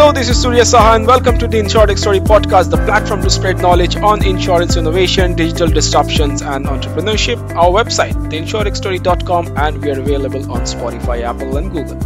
Hello, 0.00 0.12
this 0.12 0.30
is 0.30 0.40
Surya 0.40 0.62
Saha, 0.62 0.96
and 0.96 1.06
welcome 1.06 1.36
to 1.36 1.46
the 1.46 1.58
Insurtech 1.58 1.98
Story 1.98 2.20
podcast, 2.20 2.70
the 2.70 2.78
platform 2.78 3.20
to 3.20 3.28
spread 3.28 3.58
knowledge 3.58 3.96
on 3.96 4.24
insurance 4.24 4.78
innovation, 4.78 5.34
digital 5.36 5.68
disruptions, 5.68 6.40
and 6.40 6.64
entrepreneurship. 6.64 7.38
Our 7.54 7.68
website, 7.68 8.14
theinsurtechstory.com, 8.30 9.58
and 9.58 9.82
we 9.82 9.90
are 9.90 10.00
available 10.00 10.50
on 10.50 10.62
Spotify, 10.62 11.20
Apple, 11.20 11.58
and 11.58 11.70
Google. 11.70 11.98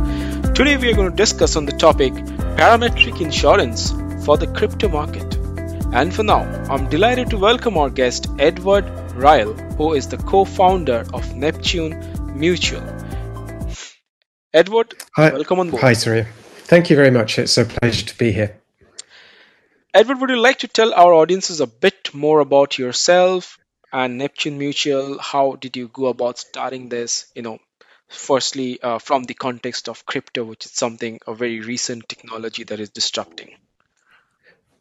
Today, 0.55 0.77
we 0.77 0.91
are 0.91 0.97
going 0.97 1.09
to 1.09 1.15
discuss 1.15 1.55
on 1.55 1.67
the 1.67 1.73
topic 1.87 2.13
parametric 2.59 3.21
insurance 3.21 3.93
for 4.25 4.37
the 4.39 4.49
crypto 4.49 4.89
market. 4.89 5.37
And 5.93 6.13
for 6.13 6.25
now, 6.25 6.43
I'm 6.69 6.89
delighted 6.89 7.31
to 7.31 7.39
welcome 7.39 7.79
our 7.79 7.91
guest, 7.91 8.27
Edward 8.41 8.91
Ryle, 9.15 9.53
who 9.79 9.93
is 9.93 10.09
the 10.09 10.17
co 10.17 10.45
founder 10.45 11.05
of 11.15 11.37
Neptune 11.37 11.95
Mutual. 12.37 12.83
Edward, 14.53 14.95
Hi. 15.15 15.31
welcome 15.33 15.61
on 15.61 15.71
board. 15.71 15.83
Hi, 15.83 15.93
Surya. 15.93 16.27
Thank 16.65 16.91
you 16.91 16.97
very 16.97 17.11
much. 17.11 17.39
It's 17.39 17.59
a 17.59 17.65
pleasure 17.65 18.07
to 18.07 18.19
be 18.19 18.33
here. 18.33 18.59
Edward, 19.93 20.21
would 20.21 20.31
you 20.31 20.41
like 20.41 20.59
to 20.61 20.69
tell 20.69 20.93
our 20.93 21.13
audiences 21.13 21.61
a 21.61 21.67
bit 21.67 22.13
more 22.15 22.41
about 22.41 22.79
yourself 22.79 23.59
and 23.93 24.19
Neptune 24.19 24.59
Mutual? 24.59 25.19
How 25.19 25.57
did 25.57 25.77
you 25.77 25.89
go 25.89 26.07
about 26.07 26.39
starting 26.39 26.89
this? 26.89 27.27
You 27.35 27.43
know, 27.43 27.59
firstly, 28.09 28.83
uh, 28.83 28.99
from 28.99 29.25
the 29.25 29.35
context 29.35 29.89
of 29.89 30.07
crypto, 30.07 30.43
which 30.43 30.65
is 30.65 30.73
something 30.73 31.21
a 31.27 31.35
very 31.35 31.61
recent 31.61 32.09
technology 32.09 32.65
that 32.65 32.81
is 32.81 32.91
disrupting. 32.91 33.55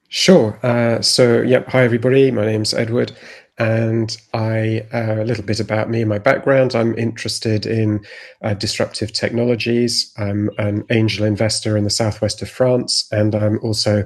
Sure. 0.07 0.59
Uh, 0.63 1.01
so, 1.01 1.41
yep. 1.41 1.67
Hi, 1.69 1.83
everybody. 1.83 2.31
My 2.31 2.45
name's 2.45 2.73
Edward, 2.73 3.11
and 3.59 4.17
I 4.33 4.85
uh, 4.91 5.21
a 5.21 5.25
little 5.25 5.43
bit 5.43 5.59
about 5.59 5.89
me 5.89 6.01
and 6.01 6.09
my 6.09 6.17
background. 6.17 6.73
I'm 6.73 6.97
interested 6.97 7.65
in 7.65 8.03
uh, 8.41 8.55
disruptive 8.55 9.13
technologies. 9.13 10.11
I'm 10.17 10.49
an 10.57 10.83
angel 10.89 11.25
investor 11.25 11.77
in 11.77 11.83
the 11.83 11.89
southwest 11.89 12.41
of 12.41 12.49
France, 12.49 13.07
and 13.11 13.35
I'm 13.35 13.59
also 13.59 14.05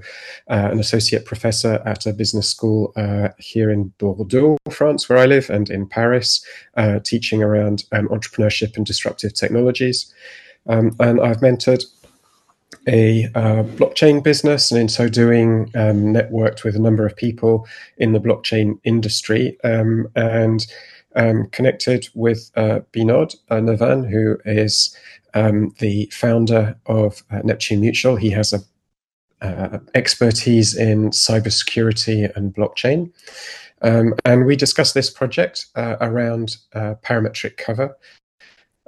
uh, 0.50 0.70
an 0.72 0.80
associate 0.80 1.26
professor 1.26 1.82
at 1.86 2.06
a 2.06 2.14
business 2.14 2.50
school 2.50 2.92
uh, 2.98 3.30
here 3.38 3.70
in 3.70 3.94
Bordeaux, 4.00 4.58
France, 4.70 5.08
where 5.08 5.18
I 5.18 5.26
live, 5.26 5.50
and 5.50 5.70
in 5.70 5.88
Paris, 5.88 6.46
uh, 6.76 7.00
teaching 7.00 7.42
around 7.42 7.86
um, 7.94 8.10
entrepreneurship 8.10 8.76
and 8.76 8.86
disruptive 8.86 9.34
technologies. 9.34 10.14
Um, 10.70 10.96
and 11.00 11.22
I've 11.22 11.38
mentored 11.38 11.84
a 12.88 13.26
uh, 13.36 13.64
blockchain 13.64 14.24
business, 14.24 14.72
and 14.72 14.80
in 14.80 14.90
so 14.90 15.10
doing, 15.10 15.72
um, 15.76 16.14
networked 16.14 16.64
with 16.64 16.76
a 16.76 16.80
number 16.80 17.06
of 17.06 17.16
people 17.16 17.68
in 17.98 18.14
the 18.14 18.20
blockchain 18.20 18.80
industry 18.84 19.58
um, 19.64 20.08
and 20.16 20.66
um, 21.16 21.48
connected 21.52 22.08
with 22.14 22.52
uh, 22.56 22.80
Binod 22.94 23.36
uh, 23.50 23.56
Nirvan, 23.56 24.10
who 24.10 24.38
is 24.46 24.96
um, 25.34 25.74
the 25.80 26.10
founder 26.14 26.78
of 26.86 27.24
uh, 27.32 27.40
Neptune 27.44 27.82
Mutual. 27.82 28.16
He 28.16 28.30
has 28.30 28.54
a 28.54 28.60
uh, 29.40 29.80
expertise 29.94 30.76
in 30.76 31.12
cybersecurity 31.12 32.36
and 32.36 32.56
blockchain. 32.56 33.12
Um, 33.84 34.16
and 34.26 34.48
we 34.48 34.56
discussed 34.56 34.96
this 34.96 35.12
project 35.12 35.68
uh, 35.76 35.98
around 36.02 36.58
parametric 36.74 37.58
cover, 37.58 37.96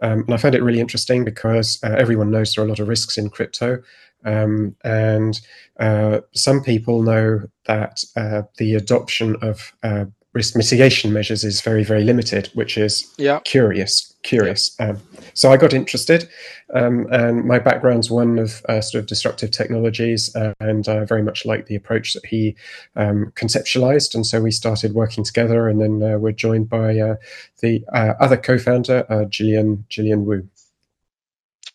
um, 0.02 0.24
and 0.26 0.34
I 0.34 0.38
found 0.38 0.56
it 0.56 0.64
really 0.64 0.80
interesting 0.80 1.24
because 1.24 1.80
uh, 1.84 1.96
everyone 1.98 2.32
knows 2.32 2.54
there 2.54 2.64
are 2.64 2.68
a 2.68 2.70
lot 2.70 2.80
of 2.80 2.88
risks 2.88 3.18
in 3.18 3.30
crypto. 3.30 3.82
Um, 4.26 4.76
and 4.84 5.40
uh, 5.80 6.22
some 6.34 6.62
people 6.62 7.02
know 7.02 7.42
that 7.66 8.04
uh, 8.16 8.44
the 8.58 8.76
adoption 8.76 9.38
of 9.42 9.74
uh, 9.84 10.06
risk 10.40 10.56
mitigation 10.56 11.12
measures 11.12 11.44
is 11.44 11.60
very, 11.60 11.84
very 11.84 12.04
limited, 12.06 12.50
which 12.54 12.78
is 12.78 12.94
Yeah. 13.18 13.40
curious. 13.44 14.14
Curious. 14.24 14.72
Um, 14.80 14.98
so 15.34 15.52
I 15.52 15.58
got 15.58 15.74
interested, 15.74 16.30
um, 16.74 17.08
and 17.12 17.44
my 17.44 17.60
background's 17.60 18.10
one 18.10 18.40
of 18.40 18.62
uh, 18.70 18.80
sort 18.82 19.02
of 19.02 19.08
disruptive 19.08 19.52
technologies, 19.52 20.34
uh, 20.36 20.54
and 20.62 20.88
I 20.88 21.04
very 21.04 21.24
much 21.24 21.46
like 21.46 21.66
the 21.66 21.76
approach 21.76 22.14
that 22.14 22.26
he 22.26 22.56
um, 22.96 23.34
conceptualized. 23.36 24.16
And 24.16 24.26
so 24.26 24.42
we 24.42 24.52
started 24.52 24.94
working 24.94 25.26
together, 25.26 25.68
and 25.70 25.82
then 25.82 25.96
uh, 26.04 26.18
we're 26.18 26.42
joined 26.48 26.70
by 26.70 27.00
uh, 27.00 27.16
the 27.62 27.84
uh, 28.00 28.14
other 28.20 28.38
co-founder, 28.38 29.06
uh, 29.10 29.26
Gillian 29.26 29.86
Gillian 29.90 30.26
Wu. 30.26 30.48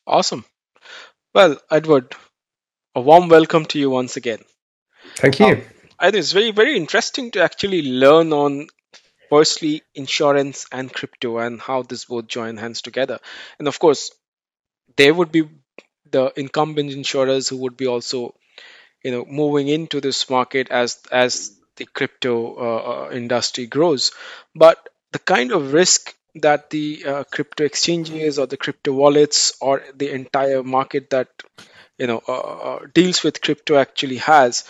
Awesome. 0.06 0.44
Well, 1.34 1.58
Edward, 1.70 2.14
a 2.94 3.00
warm 3.00 3.28
welcome 3.28 3.64
to 3.66 3.78
you 3.78 3.90
once 3.90 4.16
again. 4.16 4.42
Thank 5.16 5.40
you. 5.40 5.64
I 5.98 6.10
think 6.10 6.20
it's 6.20 6.32
very, 6.32 6.50
very 6.50 6.76
interesting 6.76 7.30
to 7.32 7.42
actually 7.42 7.82
learn 7.82 8.32
on 8.32 8.68
firstly 9.30 9.82
insurance 9.94 10.66
and 10.72 10.92
crypto 10.92 11.38
and 11.38 11.60
how 11.60 11.82
this 11.82 12.06
both 12.06 12.26
join 12.28 12.56
hands 12.56 12.82
together. 12.82 13.20
And 13.58 13.68
of 13.68 13.78
course, 13.78 14.10
there 14.96 15.14
would 15.14 15.32
be 15.32 15.48
the 16.10 16.32
incumbent 16.36 16.92
insurers 16.92 17.48
who 17.48 17.58
would 17.58 17.76
be 17.76 17.86
also, 17.86 18.34
you 19.04 19.12
know, 19.12 19.24
moving 19.26 19.68
into 19.68 20.00
this 20.00 20.30
market 20.30 20.70
as 20.70 21.00
as 21.12 21.56
the 21.76 21.86
crypto 21.86 22.56
uh, 22.56 23.06
uh, 23.06 23.10
industry 23.12 23.66
grows. 23.66 24.12
But 24.54 24.88
the 25.12 25.18
kind 25.20 25.52
of 25.52 25.72
risk 25.72 26.14
that 26.36 26.70
the 26.70 27.04
uh, 27.06 27.24
crypto 27.24 27.64
exchanges 27.64 28.38
or 28.38 28.46
the 28.46 28.56
crypto 28.56 28.92
wallets 28.92 29.54
or 29.60 29.82
the 29.94 30.10
entire 30.12 30.62
market 30.62 31.10
that 31.10 31.28
you 31.98 32.06
know 32.06 32.22
uh, 32.28 32.32
uh, 32.32 32.78
deals 32.94 33.22
with 33.22 33.40
crypto 33.40 33.76
actually 33.76 34.16
has 34.18 34.64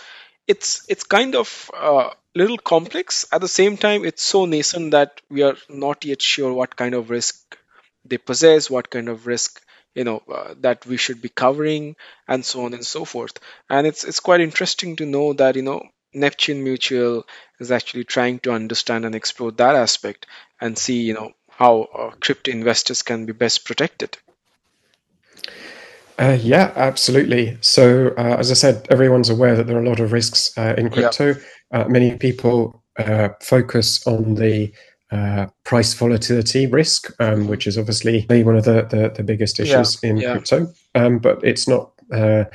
it's 0.47 0.85
it's 0.89 1.03
kind 1.03 1.35
of 1.35 1.71
uh, 1.73 2.09
little 2.35 2.57
complex. 2.57 3.25
At 3.31 3.41
the 3.41 3.47
same 3.47 3.77
time 3.77 4.05
it's 4.05 4.23
so 4.23 4.45
nascent 4.45 4.91
that 4.91 5.21
we 5.29 5.43
are 5.43 5.57
not 5.69 6.05
yet 6.05 6.21
sure 6.21 6.53
what 6.53 6.75
kind 6.75 6.93
of 6.95 7.09
risk 7.09 7.57
they 8.05 8.17
possess 8.17 8.69
what 8.69 8.89
kind 8.89 9.09
of 9.09 9.27
risk 9.27 9.61
you 9.95 10.03
know 10.03 10.21
uh, 10.33 10.53
that 10.59 10.85
we 10.85 10.97
should 10.97 11.21
be 11.21 11.29
covering 11.29 11.95
and 12.27 12.45
so 12.45 12.65
on 12.65 12.73
and 12.73 12.85
so 12.85 13.05
forth. 13.05 13.39
And 13.69 13.87
it's 13.87 14.03
it's 14.03 14.19
quite 14.19 14.41
interesting 14.41 14.95
to 14.97 15.05
know 15.05 15.33
that 15.33 15.55
you 15.55 15.61
know 15.63 15.83
neptune 16.13 16.63
mutual 16.63 17.25
is 17.59 17.71
actually 17.71 18.05
trying 18.05 18.39
to 18.39 18.51
understand 18.51 19.05
and 19.05 19.15
explore 19.15 19.51
that 19.53 19.75
aspect 19.75 20.25
and 20.61 20.77
see 20.77 21.01
you 21.01 21.13
know 21.13 21.33
how 21.49 21.81
uh, 21.83 22.11
crypto 22.19 22.51
investors 22.51 23.01
can 23.01 23.25
be 23.25 23.33
best 23.33 23.65
protected 23.65 24.17
Uh, 26.17 26.37
yeah, 26.41 26.71
absolutely. 26.75 27.57
So, 27.61 28.13
uh, 28.17 28.37
as 28.39 28.49
I 28.49 28.53
said, 28.53 28.87
everyone's 28.89 29.29
aware 29.29 29.55
that 29.55 29.67
there 29.67 29.77
are 29.77 29.83
a 29.83 29.89
lot 29.89 29.99
of 29.99 30.13
risks 30.13 30.57
uh, 30.57 30.73
in 30.77 30.85
yeah 30.85 30.91
crypto. 30.91 31.35
Uh, 31.71 31.85
many 31.89 32.15
people 32.17 32.83
uh, 32.97 33.29
focus 33.41 34.05
on 34.07 34.35
the 34.35 34.71
uh, 35.11 35.47
price 35.65 35.93
volatility 35.93 36.67
risk, 36.67 37.11
um, 37.19 37.47
which 37.47 37.67
is 37.67 37.77
obviously 37.77 38.25
one 38.29 38.55
of 38.55 38.63
the, 38.63 38.83
the, 38.83 39.11
the 39.15 39.23
biggest 39.23 39.59
yeah 39.59 39.65
issues 39.65 40.01
in 40.03 40.17
yeah 40.17 40.31
crypto. 40.31 40.67
Um, 40.95 41.19
but 41.19 41.43
it's 41.43 41.67
not 41.67 41.91
uh, 42.13 42.45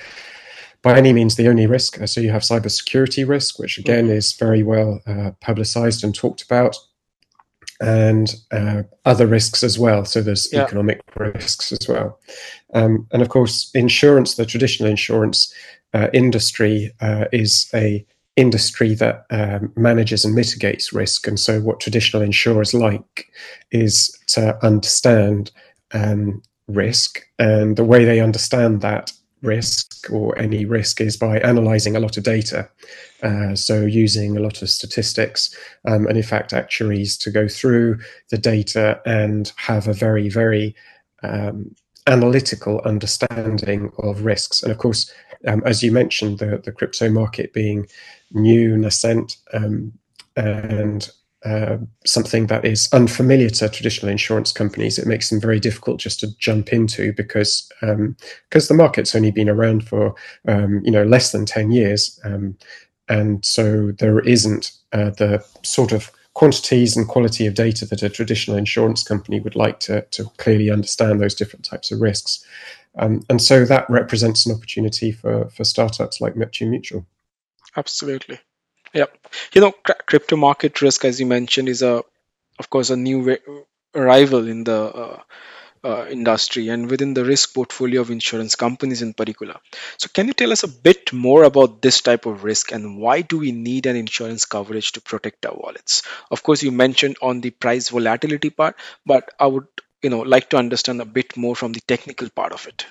by 0.83 0.97
any 0.97 1.13
means 1.13 1.37
the 1.37 1.49
only 1.49 1.67
risk. 1.67 1.99
So, 2.07 2.21
you 2.21 2.31
have 2.31 2.43
cybersecurity 2.43 3.29
risk, 3.29 3.59
which 3.59 3.77
again 3.79 4.07
hmm 4.07 4.13
is 4.13 4.33
very 4.33 4.63
well 4.63 5.01
uh, 5.07 5.33
publicized 5.43 6.03
and 6.03 6.15
talked 6.15 6.43
about 6.43 6.77
and 7.81 8.35
uh, 8.53 8.83
other 9.05 9.27
risks 9.27 9.63
as 9.63 9.79
well. 9.79 10.05
So 10.05 10.21
there's 10.21 10.53
yeah 10.53 10.63
economic 10.65 11.01
risks 11.17 11.73
as 11.73 11.89
well. 11.89 12.19
Um, 12.75 13.07
and 13.13 13.23
of 13.23 13.29
course, 13.29 13.71
insurance, 13.75 14.35
the 14.35 14.47
traditional 14.47 14.89
insurance 14.89 15.53
uh, 15.95 16.09
industry, 16.13 16.93
uh, 17.01 17.25
is 17.33 17.69
a 17.75 18.05
industry 18.37 18.95
that 18.95 19.27
um, 19.31 19.73
manages 19.77 20.25
and 20.25 20.35
mitigates 20.35 20.93
risk. 20.93 21.27
And 21.27 21.39
so, 21.39 21.61
what 21.61 21.81
traditional 21.81 22.23
insurers 22.23 22.75
like 22.75 23.31
is 23.71 24.17
to 24.29 24.63
understand 24.65 25.51
um, 25.93 26.43
risk, 26.69 27.27
and 27.39 27.77
the 27.77 27.85
way 27.85 28.05
they 28.05 28.21
understand 28.21 28.81
that 28.83 29.13
risk 29.43 30.11
or 30.11 30.37
any 30.39 30.65
risk 30.65 31.01
is 31.01 31.17
by 31.17 31.39
analyzing 31.41 31.97
a 31.97 32.01
lot 32.01 32.17
of 32.17 32.25
data. 32.25 32.69
Uh, 33.23 33.55
so, 33.55 33.83
using 33.85 34.37
a 34.37 34.41
lot 34.41 34.63
of 34.63 34.71
statistics 34.71 35.55
um, 35.87 36.07
and, 36.07 36.17
in 36.17 36.23
fact, 36.23 36.53
actuaries 36.53 37.17
to 37.19 37.31
go 37.31 37.49
through 37.49 37.99
the 38.31 38.39
data 38.39 39.01
and 39.05 39.53
have 39.57 39.89
a 39.89 39.93
very, 39.93 40.29
very 40.29 40.75
um, 41.23 41.75
analytical 42.07 42.81
understanding 42.85 43.93
of 43.99 44.25
risks. 44.25 44.63
And 44.63 44.73
of 44.73 44.79
course, 44.79 45.13
um, 45.47 45.63
as 45.65 45.83
you 45.83 45.93
mentioned, 45.93 46.39
the, 46.39 46.61
the 46.65 46.73
crypto 46.73 47.09
market 47.09 47.53
being 47.53 47.87
new, 48.33 48.77
nascent, 48.77 49.37
um, 49.53 49.93
and 50.37 51.11
uh, 51.45 51.79
something 52.05 52.49
that 52.49 52.65
is 52.65 52.89
unfamiliar 52.93 53.49
to 53.49 53.69
traditional 53.69 54.11
insurance 54.11 54.53
companies, 54.53 54.99
it 54.99 55.07
makes 55.07 55.31
them 55.31 55.41
very 55.41 55.59
difficult 55.59 55.99
just 55.99 56.21
to 56.21 56.37
jump 56.39 56.73
into 56.73 57.13
because 57.15 57.71
um, 57.81 58.15
because 58.49 58.69
the 58.69 58.75
market's 58.75 59.15
only 59.15 59.31
been 59.31 59.49
around 59.49 59.89
for 59.89 60.15
um, 60.49 60.83
you 60.85 60.91
know 60.91 61.05
less 61.05 61.33
than 61.33 61.47
ten 61.47 61.71
years, 61.71 62.21
um, 62.25 62.57
and 63.09 63.45
so 63.45 63.91
there 63.93 64.21
isn't 64.21 64.73
uh, 64.93 65.11
the 65.11 65.43
sort 65.63 65.93
of 65.93 66.11
quantities 66.35 66.97
and 66.97 67.09
quality 67.09 67.47
of 67.47 67.55
data 67.55 67.87
that 67.87 68.03
a 68.03 68.11
traditional 68.11 68.57
insurance 68.57 69.03
company 69.03 69.41
would 69.41 69.57
like 69.57 69.81
to 69.81 70.03
to 70.11 70.25
clearly 70.37 70.71
understand 70.71 71.21
those 71.21 71.35
different 71.35 71.65
types 71.65 71.91
of 71.91 72.03
risks, 72.03 72.45
um, 72.99 73.23
and 73.31 73.41
so 73.41 73.65
that 73.65 73.89
represents 73.89 74.45
an 74.45 74.55
opportunity 74.55 75.11
for 75.11 75.49
for 75.49 75.65
startups 75.65 76.21
like 76.21 76.37
Neptune 76.37 76.71
Mutual. 76.71 77.07
absolutely 77.77 78.39
Yep. 78.95 79.27
You 79.53 79.61
know, 79.61 79.73
cr- 79.73 80.03
crypto 80.07 80.37
market 80.37 80.81
risk, 80.83 81.05
as 81.05 81.21
you 81.21 81.27
mentioned, 81.27 81.69
is 81.69 81.83
a, 81.83 82.03
of 82.59 82.71
course, 82.71 82.91
a 82.91 82.97
new 82.97 83.21
wa- 83.21 83.63
arrival 83.95 84.49
in 84.49 84.65
the 84.65 84.81
uh, 84.81 85.21
uh, 85.83 86.07
industry 86.11 86.69
and 86.69 86.91
within 86.91 87.15
the 87.15 87.25
risk 87.25 87.55
portfolio 87.55 88.01
of 88.01 88.11
insurance 88.11 88.55
companies 88.55 89.03
in 89.03 89.15
particular. 89.15 89.57
So, 89.97 90.09
can 90.13 90.27
you 90.27 90.35
tell 90.35 90.53
us 90.53 90.63
a 90.63 90.69
bit 90.69 91.13
more 91.13 91.45
about 91.45 91.81
this 91.81 92.01
type 92.01 92.27
of 92.27 92.45
risk 92.45 92.73
and 92.73 92.99
why 92.99 93.23
do 93.23 93.39
we 93.39 93.53
need 93.53 93.87
an 93.87 93.97
insurance 93.97 94.45
coverage 94.45 94.93
to 94.93 95.01
protect 95.01 95.47
our 95.47 95.55
wallets? 95.55 96.03
Of 96.31 96.43
course, 96.43 96.63
you 96.63 96.73
mentioned 96.73 97.17
on 97.23 97.41
the 97.41 97.51
price 97.51 97.89
volatility 97.89 98.51
part, 98.51 98.77
but 99.07 99.31
I 99.39 99.47
would 99.47 99.67
you 100.03 100.11
know 100.11 100.21
like 100.21 100.51
to 100.51 100.57
understand 100.57 101.01
a 101.01 101.05
bit 101.05 101.37
more 101.37 101.57
from 101.57 101.73
the 101.73 101.81
technical 101.81 102.29
part 102.29 102.53
of 102.53 102.67
it. 102.67 102.87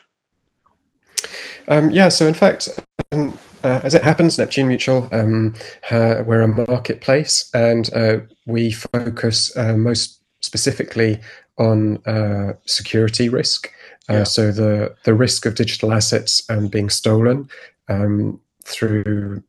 Um, 1.67 1.91
yeah, 1.91 2.09
so 2.09 2.27
in 2.27 2.33
fact, 2.33 2.69
um, 3.11 3.37
uh, 3.63 3.81
as 3.83 3.95
it 3.95 4.03
happens, 4.03 4.37
Neptune 4.37 4.67
Mutual, 4.67 5.09
um, 5.11 5.53
uh, 5.91 6.23
we're 6.25 6.41
a 6.41 6.47
marketplace 6.47 7.49
and 7.53 7.91
uh, 7.93 8.19
we 8.45 8.71
focus 8.71 9.55
uh, 9.57 9.75
most 9.75 10.21
specifically 10.41 11.19
on 11.57 11.97
uh, 12.05 12.53
security 12.65 13.27
risk. 13.27 13.71
Uh, 14.09 14.13
yeah. 14.13 14.23
So 14.23 14.51
the, 14.51 14.95
the 15.03 15.13
risk 15.13 15.45
of 15.45 15.55
digital 15.55 15.91
assets 15.91 16.47
um, 16.49 16.67
being 16.67 16.89
stolen 16.89 17.49
um, 17.89 18.39
through 18.63 19.43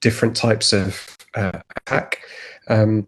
different 0.00 0.36
types 0.36 0.72
of 0.72 1.16
hack. 1.86 2.18
Um, 2.68 3.06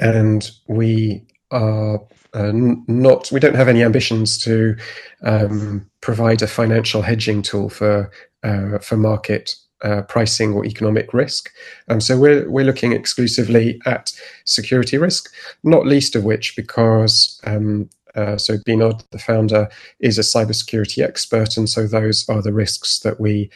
and 0.00 0.50
we 0.68 1.24
are 1.50 2.00
uh, 2.34 2.52
not 2.54 3.30
we 3.32 3.40
don't 3.40 3.54
have 3.54 3.68
any 3.68 3.82
ambitions 3.82 4.38
to 4.38 4.76
um, 5.22 5.88
provide 6.02 6.42
a 6.42 6.46
financial 6.46 7.02
hedging 7.02 7.42
tool 7.42 7.70
for 7.70 8.10
uh, 8.42 8.78
for 8.78 8.96
market 8.96 9.56
uh, 9.82 10.02
pricing 10.02 10.52
or 10.52 10.64
economic 10.64 11.14
risk. 11.14 11.52
Um, 11.88 12.00
so 12.00 12.18
we're 12.18 12.50
we're 12.50 12.64
looking 12.64 12.92
exclusively 12.92 13.80
at 13.86 14.12
security 14.44 14.98
risk, 14.98 15.32
not 15.62 15.86
least 15.86 16.16
of 16.16 16.24
which 16.24 16.56
because 16.56 17.40
um, 17.44 17.88
uh, 18.14 18.36
so 18.36 18.56
Binod, 18.58 19.04
the 19.10 19.18
founder, 19.18 19.68
is 20.00 20.18
a 20.18 20.22
cybersecurity 20.22 21.04
expert, 21.04 21.56
and 21.56 21.68
so 21.68 21.86
those 21.86 22.28
are 22.28 22.42
the 22.42 22.52
risks 22.52 22.98
that 23.00 23.20
we 23.20 23.50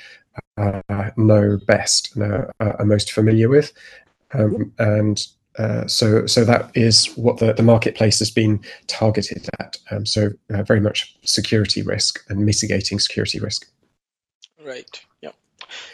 uh, 0.56 1.10
know 1.16 1.58
best 1.66 2.14
and 2.14 2.24
are, 2.24 2.54
are 2.60 2.84
most 2.84 3.12
familiar 3.12 3.48
with. 3.48 3.72
Um, 4.34 4.72
and 4.78 5.26
uh, 5.58 5.86
so, 5.86 6.26
so 6.26 6.44
that 6.44 6.70
is 6.74 7.06
what 7.16 7.38
the, 7.38 7.52
the 7.52 7.62
marketplace 7.62 8.18
has 8.20 8.30
been 8.30 8.60
targeted 8.86 9.48
at. 9.58 9.76
Um, 9.90 10.06
so, 10.06 10.30
uh, 10.54 10.62
very 10.62 10.80
much 10.80 11.16
security 11.24 11.82
risk 11.82 12.24
and 12.28 12.46
mitigating 12.46 12.98
security 12.98 13.38
risk. 13.38 13.70
Right. 14.64 15.00
Yeah. 15.20 15.32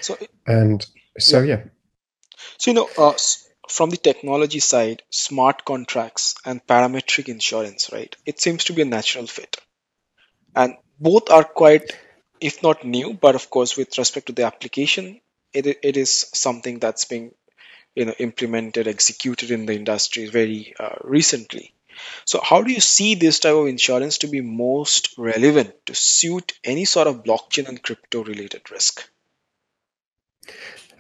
So, 0.01 0.19
and 0.47 0.85
so 1.19 1.41
yeah. 1.43 1.57
yeah. 1.57 1.65
So 2.59 2.71
you 2.71 2.75
know, 2.75 2.89
uh, 2.97 3.15
from 3.69 3.91
the 3.91 3.97
technology 3.97 4.61
side, 4.61 5.03
smart 5.11 5.65
contracts 5.65 6.35
and 6.45 6.67
parametric 6.67 7.29
insurance, 7.29 7.91
right? 7.93 8.15
It 8.27 8.41
seems 8.41 8.65
to 8.65 8.73
be 8.73 8.83
a 8.83 8.87
natural 8.87 9.27
fit, 9.27 9.57
and 10.55 10.77
both 10.99 11.31
are 11.31 11.45
quite, 11.45 11.93
if 12.41 12.63
not 12.63 12.85
new, 12.85 13.15
but 13.15 13.35
of 13.35 13.51
course, 13.51 13.77
with 13.77 13.97
respect 13.99 14.27
to 14.27 14.33
the 14.33 14.45
application, 14.45 15.21
it 15.53 15.67
it 15.67 15.97
is 15.97 16.27
something 16.35 16.79
that's 16.79 17.05
being 17.05 17.33
you 17.95 18.05
know 18.05 18.15
implemented 18.19 18.87
executed 18.87 19.51
in 19.51 19.67
the 19.67 19.75
industry 19.75 20.27
very 20.27 20.75
uh, 20.79 20.97
recently 21.03 21.75
so 22.25 22.41
how 22.43 22.63
do 22.63 22.73
you 22.73 22.81
see 22.81 23.15
this 23.15 23.41
type 23.41 23.55
of 23.55 23.67
insurance 23.67 24.19
to 24.19 24.27
be 24.27 24.41
most 24.41 25.15
relevant 25.19 25.75
to 25.87 25.95
suit 25.95 26.53
any 26.65 26.85
sort 26.85 27.07
of 27.07 27.23
blockchain 27.23 27.69
and 27.69 27.83
crypto 27.83 28.25
related 28.25 28.71
risk 28.71 29.09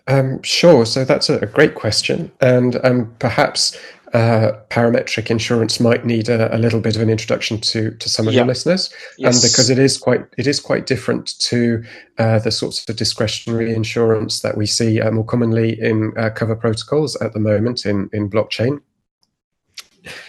um, 0.06 0.42
sure 0.42 0.86
so 0.86 1.04
that's 1.04 1.28
a, 1.28 1.46
great 1.46 1.74
question 1.74 2.32
and 2.40 2.82
um, 2.84 3.14
perhaps 3.18 3.76
uh, 4.14 4.52
parametric 4.70 5.30
insurance 5.30 5.80
might 5.80 6.06
need 6.06 6.28
a, 6.28 6.54
a, 6.54 6.58
little 6.58 6.80
bit 6.80 6.96
of 6.96 7.02
an 7.02 7.10
introduction 7.10 7.60
to 7.60 7.90
to 7.92 8.08
some 8.08 8.26
of 8.26 8.32
yeah. 8.32 8.40
your 8.40 8.46
listeners, 8.46 8.92
yes. 9.18 9.34
and 9.34 9.50
because 9.50 9.68
it 9.68 9.78
is 9.78 9.98
quite 9.98 10.24
it 10.38 10.46
is 10.46 10.60
quite 10.60 10.86
different 10.86 11.38
to 11.38 11.84
uh, 12.18 12.38
the 12.38 12.50
sorts 12.50 12.88
of 12.88 12.96
discretionary 12.96 13.74
insurance 13.74 14.40
that 14.40 14.56
we 14.56 14.66
see 14.66 15.00
uh, 15.00 15.10
more 15.10 15.24
commonly 15.24 15.78
in 15.78 16.12
uh, 16.16 16.30
cover 16.30 16.56
protocols 16.56 17.16
at 17.16 17.32
the 17.34 17.40
moment 17.40 17.84
in 17.84 18.08
in 18.12 18.30
blockchain. 18.30 18.80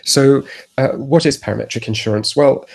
So, 0.03 0.43
uh, 0.77 0.89
what 0.89 1.25
is 1.25 1.37
parametric 1.37 1.87
insurance? 1.87 2.35
Well, 2.35 2.67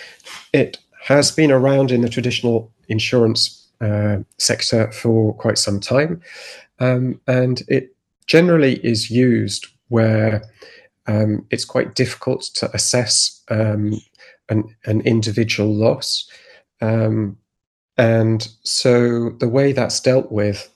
it 0.53 0.77
has 1.03 1.31
been 1.31 1.51
around 1.51 1.91
in 1.91 2.01
the 2.01 2.09
traditional 2.09 2.71
insurance 2.87 3.67
uh, 3.81 4.17
sector 4.37 4.91
for 4.91 5.33
quite 5.33 5.57
some 5.57 5.79
time, 5.79 6.21
um, 6.79 7.19
and 7.27 7.61
it 7.67 7.95
generally 8.27 8.75
is 8.85 9.09
used 9.09 9.67
where 9.89 10.43
um, 11.07 11.45
it's 11.51 11.65
quite 11.65 11.95
difficult 11.95 12.41
to 12.55 12.73
assess 12.73 13.43
um, 13.49 14.01
an, 14.49 14.63
an, 14.85 15.01
individual 15.01 15.71
loss. 15.71 16.27
Um, 16.81 17.37
and 17.97 18.47
so 18.63 19.29
the 19.29 19.47
way 19.47 19.71
that's 19.71 19.99
dealt 19.99 20.31
with 20.31 20.69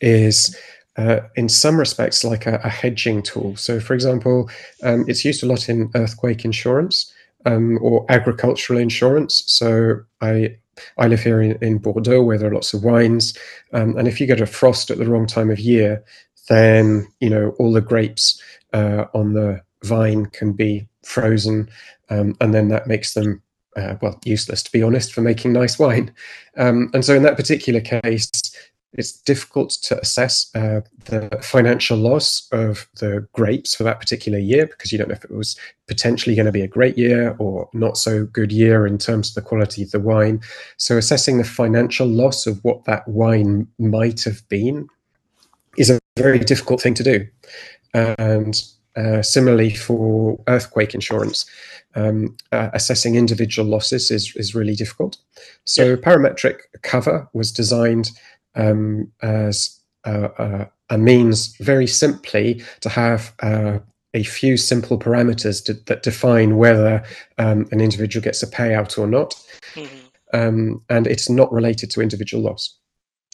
is 0.00 0.56
uh, 0.96 1.20
in 1.34 1.48
some 1.48 1.76
respects 1.76 2.24
like 2.24 2.46
a, 2.46 2.60
a, 2.62 2.68
hedging 2.68 3.22
tool. 3.22 3.56
So, 3.56 3.80
for 3.80 3.94
example, 3.94 4.48
um, 4.82 5.04
it's 5.08 5.24
used 5.24 5.42
a 5.42 5.46
lot 5.46 5.68
in 5.68 5.90
earthquake 5.94 6.44
insurance 6.44 7.12
um, 7.46 7.78
or 7.82 8.06
agricultural 8.08 8.78
insurance. 8.78 9.42
So, 9.46 10.00
I 10.20 10.56
I 10.98 11.06
live 11.06 11.22
here 11.22 11.40
in, 11.40 11.52
in 11.62 11.78
Bordeaux 11.78 12.22
where 12.22 12.38
there 12.38 12.50
are 12.50 12.54
lots 12.54 12.74
of 12.74 12.84
wines, 12.84 13.36
um, 13.72 13.96
and 13.96 14.08
if 14.08 14.20
you 14.20 14.26
get 14.26 14.40
a 14.40 14.46
frost 14.46 14.90
at 14.90 14.98
the 14.98 15.08
wrong 15.08 15.26
time 15.26 15.50
of 15.50 15.58
year, 15.58 16.04
then 16.48 17.06
you 17.20 17.30
know 17.30 17.54
all 17.58 17.72
the 17.72 17.80
grapes 17.80 18.40
uh, 18.72 19.06
on 19.14 19.32
the 19.32 19.62
vine 19.82 20.26
can 20.26 20.52
be 20.52 20.86
frozen, 21.02 21.68
um, 22.10 22.36
and 22.40 22.54
then 22.54 22.68
that 22.68 22.86
makes 22.86 23.14
them 23.14 23.42
uh, 23.76 23.96
well 24.00 24.18
useless, 24.24 24.62
to 24.62 24.72
be 24.72 24.82
honest, 24.82 25.12
for 25.12 25.20
making 25.20 25.52
nice 25.52 25.78
wine. 25.78 26.12
Um, 26.56 26.90
and 26.94 27.04
so, 27.04 27.14
in 27.14 27.22
that 27.22 27.36
particular 27.36 27.80
case, 27.80 28.30
it's 28.94 29.12
difficult 29.12 29.70
to 29.70 29.98
assess 30.00 30.50
uh, 30.54 30.80
the 31.06 31.28
financial 31.42 31.96
loss 31.98 32.48
of 32.52 32.88
the 33.00 33.26
grapes 33.32 33.74
for 33.74 33.82
that 33.82 34.00
particular 34.00 34.38
year 34.38 34.66
because 34.66 34.92
you 34.92 34.98
don't 34.98 35.08
know 35.08 35.14
if 35.14 35.24
it 35.24 35.30
was 35.30 35.58
potentially 35.88 36.36
going 36.36 36.46
to 36.46 36.52
be 36.52 36.62
a 36.62 36.68
great 36.68 36.96
year 36.96 37.34
or 37.38 37.68
not 37.72 37.98
so 37.98 38.24
good 38.26 38.52
year 38.52 38.86
in 38.86 38.96
terms 38.96 39.28
of 39.28 39.34
the 39.34 39.48
quality 39.48 39.82
of 39.82 39.90
the 39.90 40.00
wine. 40.00 40.40
So, 40.76 40.96
assessing 40.96 41.38
the 41.38 41.44
financial 41.44 42.06
loss 42.06 42.46
of 42.46 42.62
what 42.62 42.84
that 42.84 43.06
wine 43.08 43.66
might 43.78 44.22
have 44.24 44.48
been 44.48 44.88
is 45.76 45.90
a 45.90 45.98
very 46.16 46.38
difficult 46.38 46.80
thing 46.80 46.94
to 46.94 47.02
do. 47.02 47.26
And 47.94 48.62
uh, 48.96 49.22
similarly, 49.22 49.74
for 49.74 50.40
earthquake 50.46 50.94
insurance, 50.94 51.46
um, 51.96 52.36
uh, 52.52 52.70
assessing 52.72 53.16
individual 53.16 53.68
losses 53.68 54.10
is, 54.10 54.34
is 54.36 54.54
really 54.54 54.74
difficult. 54.74 55.16
So, 55.64 55.96
parametric 55.96 56.60
cover 56.82 57.28
was 57.32 57.50
designed 57.50 58.10
um, 58.54 59.10
as 59.22 59.80
a, 60.04 60.24
a, 60.24 60.70
a, 60.90 60.98
means, 60.98 61.56
very 61.58 61.86
simply, 61.86 62.62
to 62.80 62.88
have 62.88 63.34
uh, 63.40 63.78
a 64.12 64.22
few 64.22 64.56
simple 64.56 64.98
parameters 64.98 65.64
to, 65.64 65.74
that 65.86 66.02
define 66.02 66.56
whether 66.56 67.04
um, 67.38 67.66
an 67.72 67.80
individual 67.80 68.22
gets 68.22 68.42
a 68.42 68.46
payout 68.46 68.98
or 68.98 69.06
not. 69.06 69.34
Mm-hmm. 69.74 70.06
Um, 70.32 70.82
and 70.88 71.06
it's 71.06 71.30
not 71.30 71.52
related 71.52 71.90
to 71.92 72.00
individual 72.00 72.42
loss. 72.42 72.76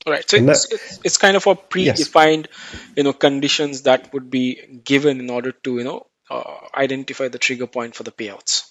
Right. 0.06 0.28
So 0.28 0.38
it's, 0.38 0.72
it's, 0.72 1.00
it's 1.04 1.16
kind 1.18 1.36
of 1.36 1.46
a 1.46 1.54
predefined, 1.54 2.46
yes. 2.46 2.86
you 2.96 3.04
know, 3.04 3.12
conditions 3.12 3.82
that 3.82 4.12
would 4.12 4.30
be 4.30 4.80
given 4.84 5.20
in 5.20 5.30
order 5.30 5.52
to, 5.52 5.78
you 5.78 5.84
know, 5.84 6.06
uh, 6.30 6.54
identify 6.74 7.28
the 7.28 7.38
trigger 7.38 7.66
point 7.66 7.94
for 7.94 8.02
the 8.02 8.12
payouts. 8.12 8.70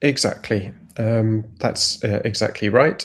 Exactly. 0.00 0.72
Um, 0.96 1.44
that's 1.58 2.02
uh, 2.02 2.22
exactly 2.24 2.68
right. 2.68 3.04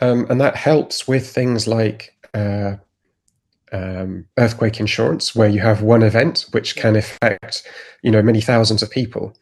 Um, 0.00 0.26
and 0.30 0.40
that 0.40 0.54
helps 0.54 1.08
with 1.08 1.28
things 1.28 1.66
like 1.66 2.14
uh, 2.34 2.76
um, 3.72 4.26
earthquake 4.38 4.80
insurance, 4.80 5.34
where 5.34 5.48
you 5.48 5.60
have 5.60 5.82
one 5.82 6.02
event 6.02 6.46
which 6.52 6.76
can 6.76 6.96
affect, 6.96 7.66
you 8.02 8.10
know, 8.10 8.22
many 8.22 8.40
thousands 8.40 8.82
of 8.82 8.90
people. 8.90 9.34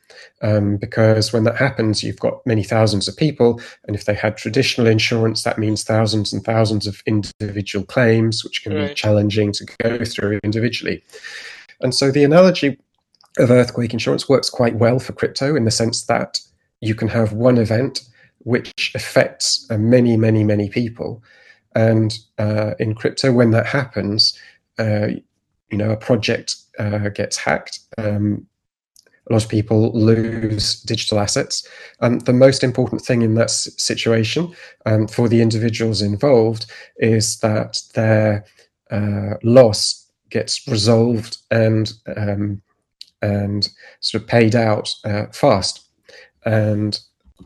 Um, 0.43 0.77
because 0.77 1.33
when 1.33 1.45
that 1.45 1.57
happens, 1.57 2.03
you've 2.03 2.19
got 2.19 2.45
many 2.47 2.63
thousands 2.63 3.09
of 3.09 3.17
people, 3.17 3.61
and 3.87 3.97
if 3.97 4.05
they 4.05 4.15
had 4.15 4.37
traditional 4.37 4.87
insurance, 4.87 5.45
that 5.45 5.59
means 5.59 5.85
thousands 5.85 6.33
and 6.33 6.45
thousands 6.45 6.87
of 6.87 7.03
individual 7.07 7.85
claims, 7.85 8.45
which 8.45 8.63
can 8.63 8.75
right. 8.75 8.89
be 8.89 8.95
challenging 8.95 9.53
to 9.53 9.67
go 9.83 10.05
through 10.05 10.41
individually. 10.43 11.03
And 11.81 11.95
so 11.95 12.11
the 12.11 12.25
analogy 12.25 12.79
of 13.39 13.51
earthquake 13.51 13.93
insurance 13.93 14.29
works 14.29 14.51
quite 14.51 14.77
well 14.77 14.99
for 14.99 15.13
crypto 15.13 15.57
in 15.57 15.65
the 15.65 15.71
sense 15.71 16.05
that 16.05 16.41
you 16.81 16.95
can 16.95 17.09
have 17.09 17.33
one 17.33 17.59
event 17.59 18.03
which 18.41 18.93
affects 18.95 19.67
uh, 19.71 19.79
many, 19.79 20.17
many, 20.17 20.45
many 20.45 20.69
people 20.69 21.23
and 21.77 22.19
uh, 22.39 22.73
in 22.81 22.95
crypto, 22.95 23.31
when 23.33 23.51
that 23.51 23.67
happens, 23.67 24.37
uh, 24.79 25.09
you 25.71 25.77
know, 25.79 25.91
a 25.91 25.97
project 25.97 26.57
uh, 26.79 27.11
gets 27.11 27.37
hacked. 27.37 27.81
Um, 27.99 28.47
a 29.29 29.33
lot 29.33 29.45
of 29.45 29.51
people 29.51 29.93
lose 29.93 30.81
digital 30.83 31.19
assets. 31.19 31.69
And 32.01 32.23
the 32.23 32.33
most 32.33 32.63
important 32.65 33.03
thing 33.03 33.23
in 33.23 33.35
that 33.35 33.51
situation 33.51 34.55
um, 34.87 35.07
for 35.07 35.29
the 35.29 35.43
individuals 35.43 36.01
involved 36.01 36.67
is 36.97 37.39
that 37.41 37.83
their 37.95 38.45
uh, 38.91 39.35
loss 39.43 40.09
gets 40.31 40.67
resolved 40.69 41.39
and 41.51 41.93
um, 42.17 42.63
and 43.23 43.69
sort 44.01 44.23
of 44.23 44.29
paid 44.29 44.55
out 44.55 44.95
uh, 45.05 45.27
fast. 45.33 45.89
And 46.45 46.99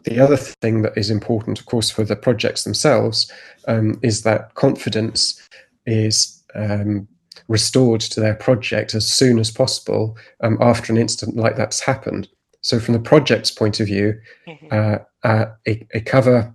the 0.04 0.20
other 0.20 0.36
thing 0.36 0.82
that 0.82 0.96
is 0.96 1.10
important, 1.10 1.58
of 1.58 1.66
course, 1.66 1.90
for 1.90 2.04
the 2.04 2.16
projects 2.16 2.64
themselves 2.64 3.30
um, 3.68 3.98
is 4.02 4.22
that 4.22 4.54
confidence 4.54 5.40
is 5.86 6.42
um, 6.54 7.08
restored 7.48 8.00
to 8.00 8.20
their 8.20 8.34
project 8.34 8.94
as 8.94 9.08
soon 9.08 9.38
as 9.38 9.50
possible 9.50 10.16
um, 10.42 10.56
after 10.60 10.92
an 10.92 10.98
incident 10.98 11.36
like 11.36 11.56
that's 11.56 11.80
happened. 11.80 12.28
So, 12.62 12.78
from 12.78 12.94
the 12.94 13.00
project's 13.00 13.50
point 13.50 13.80
of 13.80 13.86
view, 13.86 14.18
mm-hmm. 14.46 14.66
uh, 14.70 14.98
uh, 15.28 15.46
a, 15.66 15.86
a, 15.94 16.00
cover 16.00 16.54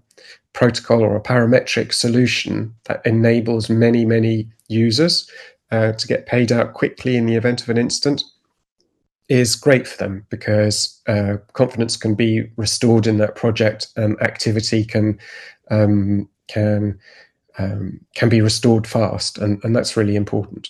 protocol 0.54 1.02
or 1.04 1.16
a 1.16 1.22
parametric 1.22 1.94
solution 1.94 2.74
that 2.86 3.06
enables 3.06 3.70
many, 3.70 4.06
many 4.06 4.48
users 4.68 5.30
uh, 5.72 5.92
to 5.94 6.08
get 6.08 6.28
paid 6.28 6.52
out 6.52 6.74
quickly 6.74 7.18
in 7.18 7.26
the 7.26 7.36
event 7.36 7.62
of 7.62 7.70
an 7.70 7.78
incident 7.78 8.24
is 9.28 9.56
great 9.56 9.88
for 9.88 9.98
them 9.98 10.26
because 10.30 11.02
uh, 11.08 11.38
confidence 11.54 11.98
can 11.98 12.14
be 12.14 12.48
restored 12.58 13.08
in 13.08 13.18
that 13.18 13.36
project 13.36 13.88
and 13.96 14.22
activity 14.22 14.86
can 14.86 15.20
um, 15.72 16.30
can 16.48 17.00
um, 17.58 18.02
can 18.16 18.30
be 18.30 18.42
restored 18.42 18.86
fast, 18.86 19.38
and, 19.38 19.64
and 19.64 19.76
that's 19.76 19.98
really 19.98 20.16
important. 20.16 20.70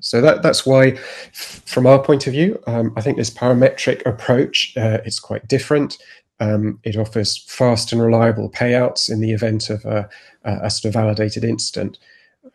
So 0.00 0.20
that 0.20 0.42
that's 0.42 0.64
why, 0.64 0.96
from 1.32 1.86
our 1.86 2.02
point 2.02 2.26
of 2.26 2.32
view, 2.32 2.62
um, 2.66 2.92
I 2.96 3.00
think 3.00 3.16
this 3.16 3.30
parametric 3.30 4.06
approach 4.06 4.76
uh, 4.76 4.98
is 5.04 5.18
quite 5.18 5.48
different. 5.48 5.98
Um, 6.40 6.78
it 6.84 6.96
offers 6.96 7.36
fast 7.48 7.92
and 7.92 8.00
reliable 8.00 8.48
payouts 8.48 9.10
in 9.10 9.20
the 9.20 9.32
event 9.32 9.70
of 9.70 9.84
a, 9.84 10.08
a 10.44 10.70
sort 10.70 10.90
of 10.90 10.94
validated 10.94 11.42
incident, 11.42 11.98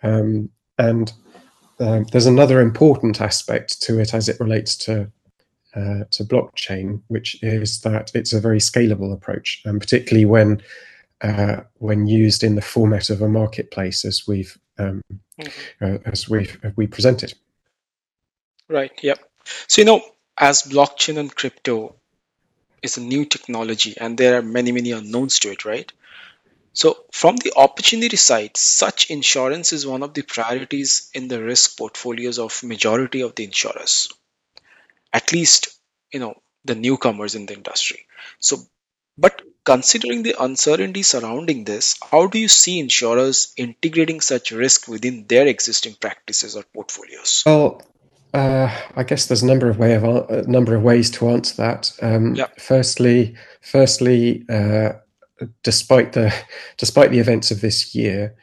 um, 0.03 0.49
and 0.77 1.11
um, 1.79 2.05
there's 2.11 2.27
another 2.27 2.61
important 2.61 3.19
aspect 3.19 3.81
to 3.81 3.99
it 3.99 4.13
as 4.13 4.29
it 4.29 4.39
relates 4.39 4.77
to 4.77 5.11
uh, 5.75 6.03
to 6.11 6.23
blockchain, 6.23 7.01
which 7.07 7.41
is 7.41 7.81
that 7.81 8.11
it's 8.13 8.33
a 8.33 8.39
very 8.39 8.59
scalable 8.59 9.13
approach, 9.13 9.61
and 9.65 9.79
particularly 9.79 10.25
when 10.25 10.61
uh, 11.21 11.61
when 11.75 12.07
used 12.07 12.43
in 12.43 12.55
the 12.55 12.61
format 12.61 13.09
of 13.09 13.21
a 13.21 13.27
marketplace, 13.27 14.05
as 14.05 14.27
we've 14.27 14.57
um, 14.77 15.01
mm-hmm. 15.39 15.85
uh, 15.85 15.97
as 16.05 16.29
we 16.29 16.47
we 16.75 16.87
presented. 16.87 17.33
Right. 18.69 18.91
Yep. 19.01 19.19
So 19.67 19.81
you 19.81 19.85
know, 19.85 20.01
as 20.37 20.63
blockchain 20.63 21.17
and 21.17 21.33
crypto 21.33 21.95
is 22.81 22.97
a 22.97 23.01
new 23.01 23.25
technology, 23.25 23.95
and 23.99 24.17
there 24.17 24.37
are 24.37 24.43
many 24.43 24.71
many 24.71 24.91
unknowns 24.91 25.39
to 25.39 25.51
it, 25.51 25.65
right? 25.65 25.91
So 26.75 27.05
from 27.11 27.37
the 27.37 27.53
opportunity 27.55 28.17
side, 28.17 28.57
such 28.57 29.11
insurance 29.11 29.73
is 29.73 29.85
one 29.85 30.01
of 30.01 30.15
the 30.15 30.23
priorities 30.23 31.09
in 31.13 31.27
the 31.27 31.41
risk 31.41 31.77
portfolios 31.77 32.39
of 32.39 32.63
majority 32.63 33.21
of 33.21 33.35
the 33.35 33.43
insurers 33.43 34.09
at 35.13 35.31
least 35.31 35.79
you 36.11 36.19
know 36.19 36.33
the 36.65 36.75
newcomers 36.75 37.35
in 37.35 37.45
the 37.45 37.53
industry 37.53 38.05
so 38.39 38.57
but 39.17 39.41
considering 39.63 40.23
the 40.23 40.35
uncertainty 40.39 41.03
surrounding 41.03 41.63
this 41.63 41.97
how 42.11 42.27
do 42.27 42.39
you 42.39 42.47
see 42.47 42.79
insurers 42.79 43.53
integrating 43.57 44.19
such 44.19 44.51
risk 44.51 44.87
within 44.87 45.25
their 45.27 45.47
existing 45.47 45.95
practices 45.99 46.55
or 46.55 46.63
portfolios 46.73 47.43
well 47.45 47.81
uh, 48.33 48.75
I 48.95 49.03
guess 49.03 49.27
there's 49.27 49.43
a 49.43 49.47
number 49.47 49.69
of 49.69 49.77
way 49.77 49.93
of 49.93 50.03
a 50.03 50.39
uh, 50.39 50.43
number 50.47 50.75
of 50.75 50.81
ways 50.81 51.11
to 51.11 51.29
answer 51.29 51.55
that. 51.57 51.95
Um, 52.01 52.33
yep. 52.33 52.59
Firstly, 52.59 53.35
firstly, 53.61 54.43
uh, 54.49 54.93
despite 55.61 56.13
the 56.13 56.33
despite 56.77 57.11
the 57.11 57.19
events 57.19 57.51
of 57.51 57.61
this 57.61 57.93
year, 57.93 58.35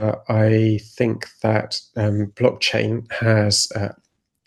uh, 0.00 0.16
I 0.28 0.80
think 0.82 1.28
that 1.42 1.80
um, 1.96 2.32
blockchain 2.34 3.10
has 3.12 3.70
uh, 3.76 3.90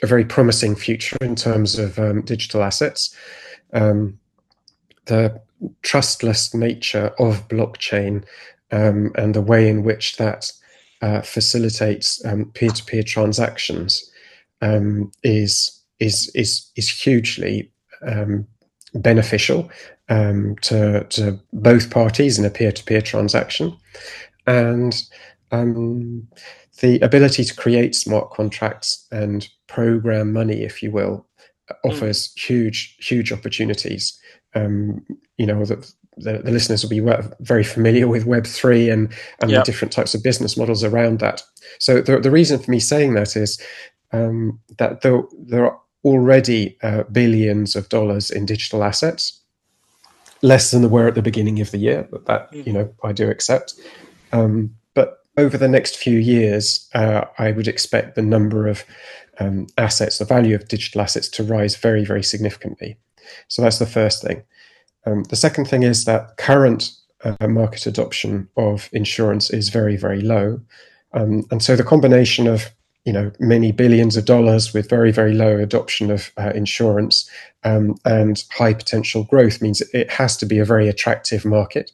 a 0.01 0.07
very 0.07 0.25
promising 0.25 0.75
future 0.75 1.17
in 1.21 1.35
terms 1.35 1.77
of 1.77 1.99
um, 1.99 2.21
digital 2.21 2.63
assets. 2.63 3.15
Um, 3.73 4.19
the 5.05 5.41
trustless 5.81 6.53
nature 6.53 7.13
of 7.19 7.47
blockchain 7.47 8.23
um, 8.71 9.11
and 9.15 9.33
the 9.33 9.41
way 9.41 9.67
in 9.67 9.83
which 9.83 10.17
that 10.17 10.51
uh, 11.01 11.21
facilitates 11.21 12.23
um, 12.25 12.51
peer-to-peer 12.53 13.03
transactions 13.03 14.09
um, 14.61 15.11
is 15.23 15.81
is 15.99 16.31
is 16.35 16.69
is 16.75 16.89
hugely 16.89 17.71
um, 18.05 18.45
beneficial 18.93 19.69
to 20.09 21.05
to 21.09 21.39
both 21.53 21.89
parties 21.91 22.39
in 22.39 22.45
a 22.45 22.49
peer-to-peer 22.49 23.01
transaction, 23.01 23.75
and 24.47 25.03
the 26.81 26.99
ability 26.99 27.43
to 27.43 27.55
create 27.55 27.95
smart 27.95 28.31
contracts 28.31 29.05
and 29.11 29.47
program 29.67 30.31
money, 30.33 30.63
if 30.63 30.81
you 30.81 30.91
will, 30.91 31.25
offers 31.83 32.29
mm. 32.29 32.39
huge, 32.39 32.95
huge 32.99 33.31
opportunities. 33.31 34.17
Um, 34.55 35.05
you 35.37 35.45
know, 35.45 35.63
the, 35.65 35.75
the, 36.17 36.39
the, 36.39 36.51
listeners 36.51 36.83
will 36.83 36.89
be 36.89 37.05
very 37.41 37.63
familiar 37.63 38.07
with 38.07 38.25
Web3 38.25 38.91
and, 38.91 39.13
and 39.41 39.51
yep. 39.51 39.63
the 39.63 39.71
different 39.71 39.91
types 39.91 40.15
of 40.15 40.23
business 40.23 40.57
models 40.57 40.83
around 40.83 41.19
that. 41.19 41.43
So 41.79 42.01
the, 42.01 42.19
the 42.19 42.31
reason 42.31 42.59
for 42.59 42.71
me 42.71 42.79
saying 42.79 43.13
that 43.13 43.35
is 43.35 43.61
um, 44.11 44.59
that 44.77 45.01
there, 45.01 45.21
there 45.37 45.65
are 45.65 45.79
already 46.03 46.77
uh, 46.81 47.03
billions 47.11 47.75
of 47.75 47.89
dollars 47.89 48.31
in 48.31 48.45
digital 48.45 48.83
assets, 48.83 49.39
less 50.41 50.71
than 50.71 50.81
there 50.81 50.89
were 50.89 51.07
at 51.07 51.15
the 51.15 51.21
beginning 51.21 51.59
of 51.59 51.71
the 51.71 51.77
year, 51.77 52.07
but 52.09 52.25
that, 52.25 52.51
mm. 52.51 52.65
you 52.65 52.73
know, 52.73 52.91
I 53.03 53.11
do 53.11 53.29
accept. 53.29 53.73
Um, 54.31 54.75
over 55.39 55.57
the 55.57 55.67
next 55.67 55.97
few 55.97 56.19
years, 56.19 56.87
uh, 56.93 57.25
I 57.37 57.51
would 57.51 57.67
expect 57.67 58.15
the 58.15 58.21
number 58.21 58.67
of 58.67 58.83
um, 59.39 59.67
assets, 59.77 60.17
the 60.17 60.25
value 60.25 60.55
of 60.55 60.67
digital 60.67 61.01
assets 61.01 61.29
to 61.29 61.43
rise 61.43 61.75
very, 61.75 62.03
very 62.05 62.23
significantly. 62.23 62.97
So 63.47 63.61
that's 63.61 63.79
the 63.79 63.85
first 63.85 64.21
thing. 64.21 64.43
Um, 65.05 65.23
the 65.23 65.35
second 65.35 65.65
thing 65.65 65.83
is 65.83 66.05
that 66.05 66.37
current 66.37 66.91
uh, 67.23 67.47
market 67.47 67.85
adoption 67.85 68.49
of 68.57 68.89
insurance 68.91 69.49
is 69.49 69.69
very, 69.69 69.97
very 69.97 70.21
low. 70.21 70.61
Um, 71.13 71.45
and 71.51 71.63
so 71.63 71.75
the 71.75 71.83
combination 71.83 72.47
of 72.47 72.71
you 73.05 73.13
know 73.13 73.31
many 73.39 73.71
billions 73.71 74.17
of 74.17 74.25
dollars 74.25 74.73
with 74.73 74.89
very 74.89 75.11
very 75.11 75.33
low 75.33 75.57
adoption 75.57 76.11
of 76.11 76.31
uh, 76.37 76.51
insurance 76.53 77.29
um, 77.63 77.95
and 78.05 78.43
high 78.51 78.73
potential 78.73 79.23
growth 79.23 79.61
means 79.61 79.81
it 79.93 80.11
has 80.11 80.37
to 80.37 80.45
be 80.45 80.59
a 80.59 80.65
very 80.65 80.87
attractive 80.87 81.45
market 81.45 81.91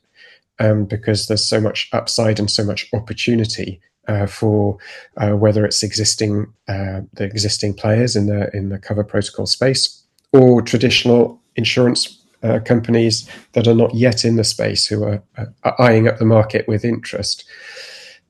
um, 0.59 0.85
because 0.85 1.27
there's 1.27 1.45
so 1.45 1.59
much 1.59 1.89
upside 1.93 2.39
and 2.39 2.50
so 2.50 2.63
much 2.63 2.88
opportunity 2.93 3.81
uh, 4.07 4.25
for 4.25 4.77
uh, 5.17 5.31
whether 5.31 5.65
it's 5.65 5.83
existing 5.83 6.45
uh, 6.67 7.01
the 7.13 7.24
existing 7.24 7.74
players 7.74 8.15
in 8.15 8.27
the 8.27 8.55
in 8.55 8.69
the 8.69 8.77
cover 8.77 9.03
protocol 9.03 9.45
space 9.45 10.03
or 10.31 10.62
traditional 10.62 11.41
insurance 11.55 12.21
uh, 12.43 12.59
companies 12.59 13.29
that 13.53 13.67
are 13.67 13.74
not 13.74 13.93
yet 13.95 14.24
in 14.24 14.35
the 14.35 14.43
space 14.43 14.85
who 14.85 15.03
are, 15.03 15.24
are 15.38 15.53
uh, 15.63 15.71
eyeing 15.79 16.07
up 16.07 16.17
the 16.19 16.25
market 16.25 16.67
with 16.67 16.85
interest. 16.85 17.45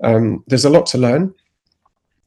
Um, 0.02 0.44
there's 0.48 0.66
a 0.66 0.70
lot 0.70 0.86
to 0.88 0.98
learn, 0.98 1.34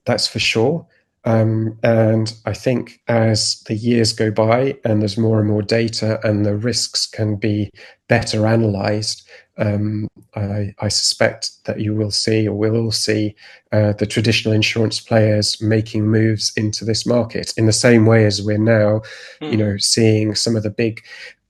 that's 0.04 0.26
for 0.26 0.38
sure. 0.38 0.86
Um, 1.24 1.78
and 1.82 2.32
I 2.46 2.54
think 2.54 3.00
as 3.08 3.60
the 3.66 3.74
years 3.74 4.12
go 4.12 4.30
by 4.30 4.78
and 4.84 5.02
there's 5.02 5.18
more 5.18 5.40
and 5.40 5.48
more 5.48 5.62
data 5.62 6.20
and 6.26 6.46
the 6.46 6.56
risks 6.56 7.06
can 7.06 7.36
be 7.36 7.70
better 8.08 8.46
analyzed, 8.46 9.28
um, 9.58 10.08
I, 10.36 10.74
I, 10.78 10.88
suspect 10.88 11.64
that 11.64 11.80
you 11.80 11.92
will 11.92 12.12
see, 12.12 12.46
or 12.46 12.54
we'll 12.54 12.76
all 12.76 12.92
see, 12.92 13.34
uh, 13.72 13.92
the 13.94 14.06
traditional 14.06 14.54
insurance 14.54 15.00
players 15.00 15.60
making 15.60 16.06
moves 16.06 16.52
into 16.56 16.84
this 16.84 17.04
market 17.04 17.52
in 17.56 17.66
the 17.66 17.72
same 17.72 18.06
way 18.06 18.24
as 18.24 18.40
we're 18.40 18.56
now, 18.56 19.02
mm. 19.42 19.50
you 19.50 19.50
hmm. 19.50 19.58
know, 19.58 19.76
seeing 19.78 20.36
some 20.36 20.54
of 20.54 20.62
the 20.62 20.70
big 20.70 21.02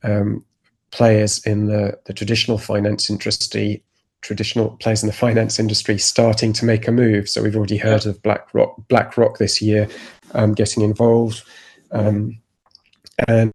um, 0.02 0.42
players 0.90 1.44
in 1.46 1.66
the, 1.66 1.98
the 2.06 2.14
traditional 2.14 2.56
finance 2.56 3.10
industry, 3.10 3.82
traditional 4.20 4.70
players 4.78 5.02
in 5.02 5.06
the 5.06 5.12
finance 5.12 5.58
industry, 5.58 5.98
starting 5.98 6.52
to 6.54 6.64
make 6.64 6.88
a 6.88 6.92
move. 6.92 7.28
So 7.28 7.42
we've 7.42 7.56
already 7.56 7.76
heard 7.76 8.06
of 8.06 8.22
BlackRock, 8.22 8.88
BlackRock 8.88 9.38
this 9.38 9.62
year 9.62 9.88
um, 10.34 10.54
getting 10.54 10.82
involved, 10.82 11.42
um, 11.92 12.38
and 13.26 13.52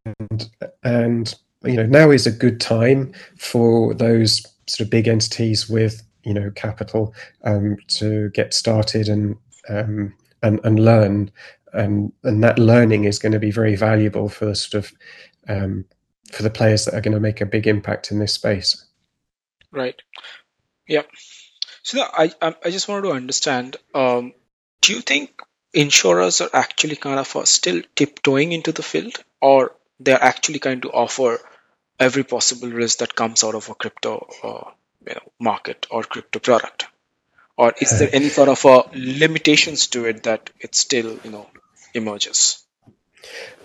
and 0.83 1.35
you 1.63 1.75
know 1.75 1.85
now 1.85 2.11
is 2.11 2.27
a 2.27 2.31
good 2.31 2.59
time 2.59 3.13
for 3.37 3.93
those 3.93 4.45
sort 4.67 4.81
of 4.81 4.89
big 4.89 5.07
entities 5.07 5.69
with 5.69 6.01
you 6.23 6.33
know 6.33 6.51
capital 6.51 7.13
um, 7.43 7.77
to 7.87 8.29
get 8.31 8.53
started 8.53 9.07
and 9.07 9.35
um, 9.69 10.13
and 10.41 10.59
and 10.63 10.79
learn 10.79 11.31
and 11.73 12.11
and 12.23 12.43
that 12.43 12.59
learning 12.59 13.03
is 13.05 13.19
going 13.19 13.31
to 13.31 13.39
be 13.39 13.51
very 13.51 13.75
valuable 13.75 14.29
for 14.29 14.45
the 14.45 14.55
sort 14.55 14.85
of 14.85 14.93
um, 15.49 15.85
for 16.31 16.43
the 16.43 16.49
players 16.49 16.85
that 16.85 16.93
are 16.93 17.01
going 17.01 17.13
to 17.13 17.19
make 17.19 17.41
a 17.41 17.45
big 17.45 17.67
impact 17.67 18.11
in 18.11 18.19
this 18.19 18.33
space. 18.33 18.85
Right. 19.71 20.01
Yeah. 20.87 21.03
So 21.83 22.01
I 22.01 22.33
I 22.41 22.69
just 22.71 22.87
wanted 22.87 23.03
to 23.03 23.13
understand. 23.13 23.77
Um, 23.95 24.33
do 24.81 24.93
you 24.95 25.01
think 25.01 25.41
insurers 25.73 26.41
are 26.41 26.49
actually 26.53 26.95
kind 26.97 27.19
of 27.19 27.35
uh, 27.35 27.45
still 27.45 27.81
tiptoeing 27.95 28.51
into 28.53 28.71
the 28.73 28.83
field, 28.83 29.17
or 29.41 29.75
they're 29.99 30.23
actually 30.23 30.59
kind 30.59 30.81
to 30.83 30.91
offer 30.91 31.39
every 31.99 32.23
possible 32.23 32.69
risk 32.69 32.99
that 32.99 33.15
comes 33.15 33.43
out 33.43 33.55
of 33.55 33.69
a 33.69 33.75
crypto 33.75 34.27
uh, 34.43 34.71
you 35.07 35.15
know, 35.15 35.33
market 35.39 35.87
or 35.91 36.03
crypto 36.03 36.39
product? 36.39 36.87
Or 37.57 37.73
is 37.81 37.99
there 37.99 38.09
any 38.13 38.29
sort 38.29 38.49
of 38.49 38.65
a 38.65 38.89
limitations 38.95 39.87
to 39.89 40.05
it 40.05 40.23
that 40.23 40.49
it 40.59 40.75
still 40.75 41.19
you 41.23 41.31
know 41.31 41.49
emerges? 41.93 42.62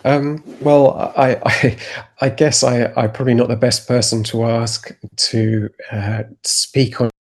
Um, 0.05 0.43
well, 0.61 1.12
I, 1.17 1.41
I, 1.45 1.77
I 2.21 2.29
guess 2.31 2.62
I, 2.62 2.93
I'm 2.97 3.12
probably 3.12 3.35
not 3.35 3.49
the 3.49 3.57
best 3.57 3.87
person 3.88 4.23
to 4.25 4.45
ask 4.45 4.95
to 5.17 5.71
uh, 5.91 6.23
speak 6.45 7.00
on 7.00 7.11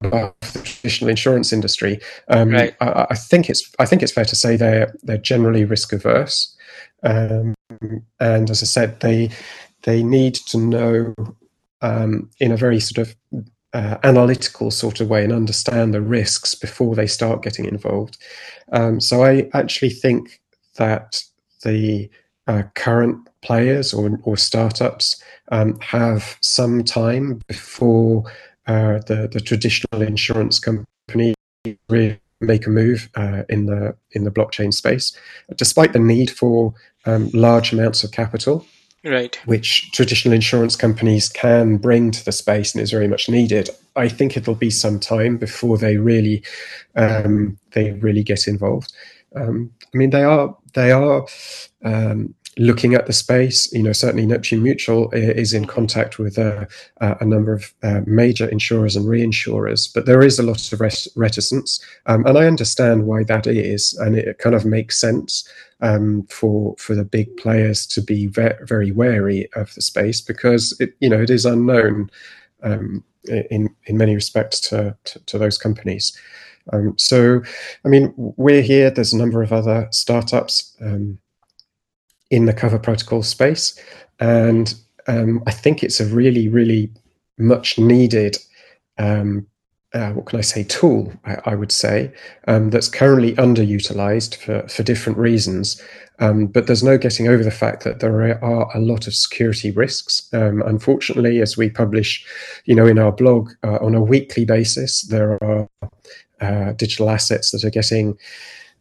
the 0.00 0.32
traditional 0.42 1.10
insurance 1.10 1.52
industry. 1.52 2.00
Um, 2.28 2.50
right. 2.50 2.74
I, 2.80 3.06
I, 3.10 3.14
think 3.14 3.50
it's 3.50 3.70
I 3.78 3.86
think 3.86 4.02
it's 4.02 4.12
fair 4.12 4.24
to 4.24 4.36
say 4.36 4.56
they're 4.56 4.94
they're 5.02 5.18
generally 5.18 5.64
risk 5.64 5.92
averse, 5.92 6.54
um, 7.02 7.54
and 8.18 8.50
as 8.50 8.62
I 8.62 8.66
said, 8.66 9.00
they 9.00 9.30
they 9.82 10.02
need 10.02 10.34
to 10.34 10.58
know 10.58 11.14
um, 11.82 12.30
in 12.38 12.52
a 12.52 12.56
very 12.56 12.80
sort 12.80 13.06
of 13.06 13.16
uh, 13.72 13.98
analytical 14.02 14.70
sort 14.70 15.00
of 15.00 15.08
way 15.08 15.24
and 15.24 15.32
understand 15.32 15.94
the 15.94 16.00
risks 16.00 16.54
before 16.54 16.94
they 16.94 17.06
start 17.06 17.42
getting 17.42 17.66
involved. 17.66 18.18
Um, 18.72 19.00
so 19.00 19.24
I 19.24 19.48
actually 19.54 19.90
think 19.90 20.40
that 20.76 21.22
the 21.64 22.10
uh, 22.46 22.62
current 22.74 23.28
players 23.42 23.94
or, 23.94 24.18
or 24.24 24.36
startups 24.36 25.22
um, 25.52 25.78
have 25.80 26.36
some 26.40 26.84
time 26.84 27.40
before 27.46 28.24
uh, 28.66 28.98
the 29.06 29.28
the 29.32 29.40
traditional 29.40 30.02
insurance 30.02 30.58
company 30.58 31.34
really 31.88 32.20
make 32.40 32.66
a 32.66 32.70
move 32.70 33.08
uh, 33.14 33.42
in 33.48 33.66
the 33.66 33.96
in 34.12 34.24
the 34.24 34.30
blockchain 34.30 34.72
space, 34.72 35.16
despite 35.56 35.92
the 35.92 35.98
need 35.98 36.30
for 36.30 36.74
um, 37.06 37.30
large 37.32 37.72
amounts 37.72 38.04
of 38.04 38.12
capital 38.12 38.64
right. 39.04 39.38
which 39.46 39.90
traditional 39.92 40.34
insurance 40.34 40.76
companies 40.76 41.28
can 41.28 41.76
bring 41.76 42.10
to 42.10 42.24
the 42.24 42.32
space 42.32 42.74
and 42.74 42.82
is 42.82 42.90
very 42.90 43.08
much 43.08 43.28
needed. 43.28 43.70
I 43.96 44.08
think 44.08 44.36
it'll 44.36 44.54
be 44.54 44.70
some 44.70 45.00
time 45.00 45.36
before 45.36 45.78
they 45.78 45.96
really 45.96 46.42
um, 46.96 47.58
they 47.72 47.92
really 47.92 48.22
get 48.22 48.46
involved 48.46 48.92
um, 49.36 49.70
i 49.92 49.96
mean 49.96 50.10
they 50.10 50.22
are 50.22 50.56
they 50.74 50.92
are 50.92 51.26
um, 51.84 52.34
looking 52.58 52.94
at 52.94 53.06
the 53.06 53.12
space. 53.12 53.72
You 53.72 53.82
know 53.82 53.92
certainly 53.92 54.26
neptune 54.26 54.62
mutual 54.62 55.10
is 55.12 55.54
in 55.54 55.66
contact 55.66 56.18
with 56.18 56.38
uh, 56.38 56.66
a 57.00 57.24
number 57.24 57.52
of 57.54 57.72
uh, 57.82 58.00
major 58.06 58.46
insurers 58.48 58.96
and 58.96 59.06
reinsurers 59.06 59.92
but 59.92 60.06
there 60.06 60.22
is 60.22 60.38
a 60.38 60.42
lot 60.42 60.72
of 60.72 60.80
reticence. 61.16 61.84
Um, 62.06 62.26
and 62.26 62.36
i 62.36 62.46
understand 62.46 63.06
why 63.06 63.24
that 63.24 63.46
is 63.46 63.94
and 63.94 64.16
it 64.16 64.38
kind 64.38 64.54
of 64.54 64.64
makes 64.64 65.00
sense 65.00 65.48
um, 65.80 66.24
for 66.28 66.74
for 66.78 66.94
the 66.94 67.04
big 67.04 67.34
players 67.36 67.86
to 67.86 68.02
be 68.02 68.26
ve- 68.26 68.58
very 68.62 68.92
wary 68.92 69.48
of 69.54 69.74
the 69.74 69.82
space 69.82 70.20
because 70.20 70.76
it 70.80 70.94
you 71.00 71.08
know 71.08 71.20
it 71.20 71.30
is 71.30 71.44
unknown. 71.46 72.10
Um, 72.62 73.02
in 73.24 73.74
in 73.86 73.96
many 73.96 74.14
respects 74.14 74.60
to 74.60 74.96
to, 75.04 75.18
to 75.26 75.38
those 75.38 75.58
companies. 75.58 76.16
Um, 76.72 76.94
so, 76.98 77.42
I 77.84 77.88
mean, 77.88 78.12
we're 78.16 78.62
here. 78.62 78.90
There's 78.90 79.12
a 79.12 79.18
number 79.18 79.42
of 79.42 79.52
other 79.52 79.88
startups 79.90 80.76
um, 80.80 81.18
in 82.30 82.44
the 82.44 82.52
cover 82.52 82.78
protocol 82.78 83.22
space, 83.22 83.78
and 84.20 84.74
um, 85.08 85.42
I 85.46 85.50
think 85.50 85.82
it's 85.82 86.00
a 86.00 86.06
really, 86.06 86.48
really 86.48 86.90
much 87.38 87.78
needed 87.78 88.36
um, 88.98 89.46
uh, 89.94 90.10
what 90.12 90.26
can 90.26 90.38
I 90.38 90.42
say, 90.42 90.64
tool, 90.64 91.12
I, 91.24 91.38
I 91.46 91.54
would 91.54 91.72
say, 91.72 92.12
um, 92.46 92.70
that's 92.70 92.88
currently 92.88 93.34
underutilized 93.34 94.36
for, 94.36 94.66
for 94.68 94.82
different 94.82 95.18
reasons. 95.18 95.82
Um, 96.20 96.46
but 96.46 96.66
there's 96.66 96.82
no 96.82 96.98
getting 96.98 97.28
over 97.28 97.42
the 97.42 97.50
fact 97.50 97.82
that 97.84 98.00
there 98.00 98.38
are 98.42 98.76
a 98.76 98.80
lot 98.80 99.06
of 99.06 99.14
security 99.14 99.70
risks. 99.70 100.28
Um, 100.34 100.62
unfortunately, 100.62 101.40
as 101.40 101.56
we 101.56 101.70
publish, 101.70 102.24
you 102.66 102.74
know, 102.74 102.86
in 102.86 102.98
our 102.98 103.10
blog 103.10 103.50
uh, 103.64 103.78
on 103.80 103.94
a 103.94 104.02
weekly 104.02 104.44
basis, 104.44 105.02
there 105.02 105.42
are 105.42 105.68
uh, 106.40 106.72
digital 106.72 107.08
assets 107.08 107.50
that 107.50 107.64
are 107.64 107.70
getting 107.70 108.18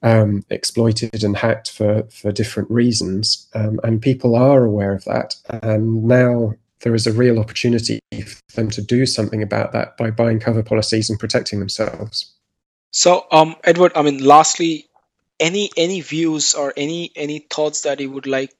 um, 0.03 0.43
exploited 0.49 1.23
and 1.23 1.37
hacked 1.37 1.71
for 1.71 2.03
for 2.09 2.31
different 2.31 2.69
reasons, 2.69 3.47
um, 3.53 3.79
and 3.83 4.01
people 4.01 4.35
are 4.35 4.63
aware 4.63 4.93
of 4.93 5.03
that. 5.05 5.35
And 5.49 6.03
now 6.03 6.53
there 6.81 6.95
is 6.95 7.07
a 7.07 7.13
real 7.13 7.39
opportunity 7.39 7.99
for 8.11 8.55
them 8.55 8.69
to 8.71 8.81
do 8.81 9.05
something 9.05 9.43
about 9.43 9.73
that 9.73 9.97
by 9.97 10.11
buying 10.11 10.39
cover 10.39 10.63
policies 10.63 11.09
and 11.09 11.19
protecting 11.19 11.59
themselves. 11.59 12.33
So, 12.91 13.25
um, 13.31 13.55
Edward, 13.63 13.91
I 13.95 14.01
mean, 14.01 14.23
lastly, 14.23 14.87
any 15.39 15.69
any 15.77 16.01
views 16.01 16.55
or 16.55 16.73
any 16.75 17.11
any 17.15 17.39
thoughts 17.39 17.81
that 17.81 17.99
you 17.99 18.11
would 18.11 18.27
like 18.27 18.53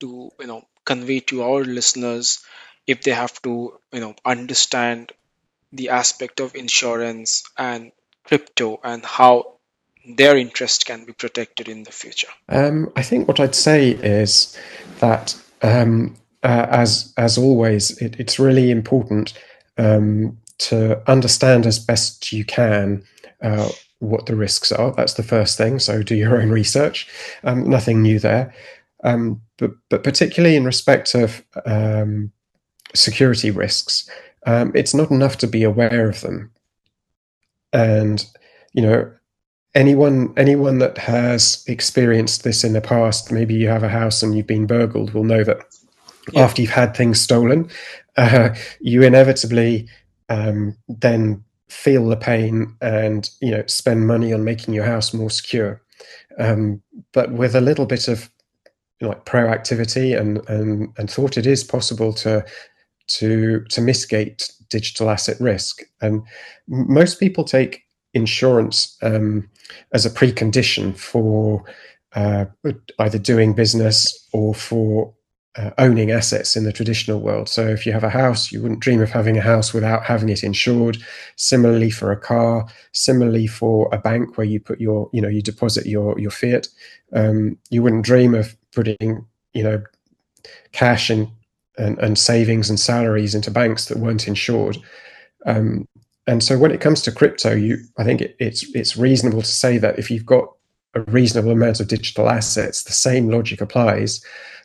to 0.00 0.30
you 0.40 0.46
know 0.46 0.66
convey 0.84 1.20
to 1.20 1.42
our 1.42 1.64
listeners 1.64 2.44
if 2.86 3.02
they 3.02 3.12
have 3.12 3.40
to 3.42 3.78
you 3.92 4.00
know 4.00 4.14
understand 4.24 5.12
the 5.72 5.90
aspect 5.90 6.40
of 6.40 6.54
insurance 6.54 7.44
and 7.58 7.92
crypto 8.24 8.80
and 8.82 9.04
how 9.04 9.56
their 10.08 10.36
interest 10.36 10.86
can 10.86 11.04
be 11.04 11.12
protected 11.12 11.68
in 11.68 11.82
the 11.82 11.92
future? 11.92 12.28
Um, 12.48 12.92
I 12.96 13.02
think 13.02 13.26
what 13.26 13.40
I'd 13.40 13.54
say 13.54 13.90
is 13.90 14.56
that 15.00 15.36
um, 15.62 16.16
uh, 16.46 16.66
as 16.70 17.12
as 17.16 17.36
always, 17.36 17.90
it, 18.00 18.14
it's 18.20 18.38
really 18.38 18.70
important 18.70 19.32
um, 19.78 20.38
to 20.58 21.02
understand 21.10 21.66
as 21.66 21.80
best 21.80 22.32
you 22.32 22.44
can 22.44 23.02
uh, 23.42 23.68
what 23.98 24.26
the 24.26 24.36
risks 24.36 24.70
are. 24.70 24.92
That's 24.92 25.14
the 25.14 25.24
first 25.24 25.58
thing. 25.58 25.80
So 25.80 26.04
do 26.04 26.14
your 26.14 26.40
own 26.40 26.50
research. 26.50 27.08
Um, 27.42 27.68
nothing 27.68 28.00
new 28.00 28.20
there. 28.20 28.54
Um, 29.02 29.42
but 29.58 29.72
but 29.88 30.04
particularly 30.04 30.54
in 30.54 30.64
respect 30.64 31.16
of 31.16 31.42
um, 31.64 32.30
security 32.94 33.50
risks, 33.50 34.08
um, 34.46 34.70
it's 34.72 34.94
not 34.94 35.10
enough 35.10 35.38
to 35.38 35.48
be 35.48 35.64
aware 35.64 36.08
of 36.08 36.20
them. 36.20 36.52
And 37.72 38.24
you 38.72 38.82
know, 38.82 39.12
anyone 39.74 40.32
anyone 40.36 40.78
that 40.78 40.96
has 40.98 41.64
experienced 41.66 42.44
this 42.44 42.62
in 42.62 42.72
the 42.72 42.80
past, 42.80 43.32
maybe 43.32 43.54
you 43.54 43.66
have 43.66 43.82
a 43.82 43.88
house 43.88 44.22
and 44.22 44.36
you've 44.36 44.46
been 44.46 44.66
burgled, 44.66 45.12
will 45.12 45.24
know 45.24 45.42
that 45.42 45.64
yeah. 46.32 46.42
after 46.42 46.62
you've 46.62 46.70
had 46.70 46.96
things 46.96 47.20
stolen, 47.20 47.68
uh, 48.16 48.54
you 48.80 49.02
inevitably 49.02 49.88
um, 50.28 50.76
then 50.88 51.42
feel 51.68 52.08
the 52.08 52.16
pain 52.16 52.74
and 52.80 53.30
you 53.40 53.50
know 53.50 53.64
spend 53.66 54.06
money 54.06 54.32
on 54.32 54.44
making 54.44 54.74
your 54.74 54.84
house 54.84 55.12
more 55.12 55.30
secure. 55.30 55.82
Um, 56.38 56.82
but 57.12 57.32
with 57.32 57.54
a 57.54 57.60
little 57.60 57.86
bit 57.86 58.08
of 58.08 58.30
you 59.00 59.06
know, 59.06 59.08
like 59.10 59.24
proactivity 59.24 60.18
and, 60.18 60.46
and 60.48 60.92
and 60.96 61.10
thought, 61.10 61.36
it 61.36 61.46
is 61.46 61.64
possible 61.64 62.12
to 62.14 62.44
to 63.08 63.64
to 63.64 63.80
mitigate 63.80 64.50
digital 64.68 65.10
asset 65.10 65.40
risk. 65.40 65.82
And 66.00 66.22
most 66.68 67.20
people 67.20 67.44
take 67.44 67.82
insurance 68.14 68.96
um, 69.02 69.48
as 69.92 70.06
a 70.06 70.10
precondition 70.10 70.96
for 70.96 71.64
uh, 72.14 72.46
either 72.98 73.18
doing 73.18 73.52
business 73.54 74.26
or 74.32 74.54
for 74.54 75.14
uh, 75.56 75.70
owning 75.78 76.10
assets 76.10 76.56
in 76.56 76.64
the 76.64 76.72
traditional 76.72 77.20
world. 77.20 77.48
So 77.48 77.66
if 77.66 77.86
you 77.86 77.92
have 77.92 78.04
a 78.04 78.10
house, 78.10 78.52
you 78.52 78.60
wouldn't 78.60 78.80
dream 78.80 79.00
of 79.00 79.10
having 79.10 79.38
a 79.38 79.42
house 79.42 79.72
without 79.72 80.04
having 80.04 80.28
it 80.28 80.42
insured. 80.42 80.98
Similarly 81.36 81.90
for 81.90 82.12
a 82.12 82.16
car, 82.16 82.66
similarly 82.92 83.46
for 83.46 83.88
a 83.92 83.98
bank 83.98 84.36
where 84.36 84.46
you 84.46 84.60
put 84.60 84.80
your, 84.80 85.08
you 85.12 85.22
know, 85.22 85.28
you 85.28 85.42
deposit 85.42 85.86
your 85.86 86.18
your 86.18 86.30
fiat. 86.30 86.68
Um, 87.12 87.58
you 87.70 87.82
wouldn't 87.82 88.04
dream 88.04 88.34
of 88.34 88.56
putting, 88.72 89.24
you 89.54 89.62
know, 89.62 89.82
cash 90.72 91.08
and, 91.08 91.28
and, 91.78 91.98
and 91.98 92.18
savings 92.18 92.68
and 92.68 92.78
salaries 92.78 93.34
into 93.34 93.50
banks 93.50 93.86
that 93.86 93.98
weren't 93.98 94.28
insured. 94.28 94.76
Um, 95.46 95.88
and 96.26 96.42
so 96.42 96.58
when 96.58 96.72
it 96.72 96.80
comes 96.80 97.02
to 97.02 97.12
crypto, 97.12 97.54
you 97.54 97.78
I 97.98 98.04
think 98.04 98.20
it, 98.20 98.36
it's 98.38 98.68
it's 98.74 98.96
reasonable 98.96 99.42
to 99.42 99.48
say 99.48 99.78
that 99.78 99.98
if 99.98 100.10
you've 100.10 100.26
got 100.26 100.48
a 100.94 101.00
reasonable 101.02 101.52
amount 101.52 101.80
of 101.80 101.88
digital 101.88 102.28
assets, 102.28 102.82
the 102.82 102.92
same 102.92 103.30
logic 103.30 103.60
applies 103.60 104.20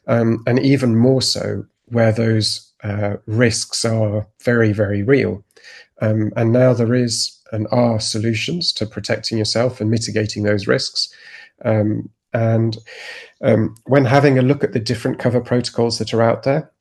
um, 0.08 0.44
and 0.48 0.60
even 0.60 0.96
more 0.96 1.22
so 1.22 1.66
where 1.86 2.12
those 2.12 2.72
uh, 2.84 3.16
risks 3.26 3.86
are 3.86 4.28
very, 4.44 4.74
very 4.74 5.04
real. 5.04 5.44
Um, 6.02 6.32
and 6.36 6.52
now 6.52 6.74
there 6.74 6.96
is 6.96 7.38
and 7.52 7.68
are 7.72 8.00
solutions 8.00 8.72
to 8.74 8.86
protecting 8.86 9.38
yourself 9.38 9.82
and 9.82 9.92
mitigating 9.92 10.44
those 10.44 10.68
risks. 10.68 11.14
Um, 11.66 12.10
and 12.34 12.78
um, 13.42 13.76
when 13.86 14.06
having 14.06 14.40
a 14.40 14.42
look 14.42 14.64
at 14.64 14.74
the 14.74 14.80
different 14.80 15.20
cover 15.20 15.42
protocols 15.42 16.00
that 16.00 16.14
are 16.14 16.22
out 16.22 16.44
there, 16.44 16.72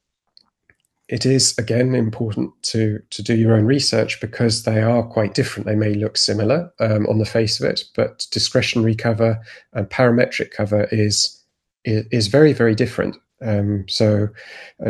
it 1.09 1.27
is 1.27 1.59
again 1.59 1.97
important 1.97 2.53
to 2.63 3.01
to 3.11 3.21
do 3.21 3.35
your 3.35 3.55
own 3.55 3.65
research 3.65 4.21
because 4.21 4.63
they 4.63 4.81
are 4.81 5.03
quite 5.03 5.35
different. 5.35 5.67
They 5.67 5.75
may 5.75 5.95
look 5.95 6.17
similar 6.17 6.73
um, 6.79 7.05
on 7.09 7.19
the 7.19 7.25
face 7.25 7.59
of 7.59 7.69
it, 7.69 7.83
but 7.97 8.29
discretionary 8.31 8.95
cover 8.95 9.41
and 9.73 9.91
parametric 9.91 10.53
cover 10.53 10.85
is 10.93 11.39
is 11.85 12.27
very, 12.27 12.53
very 12.53 12.75
different. 12.75 13.16
Um, 13.43 13.87
so, 13.88 14.29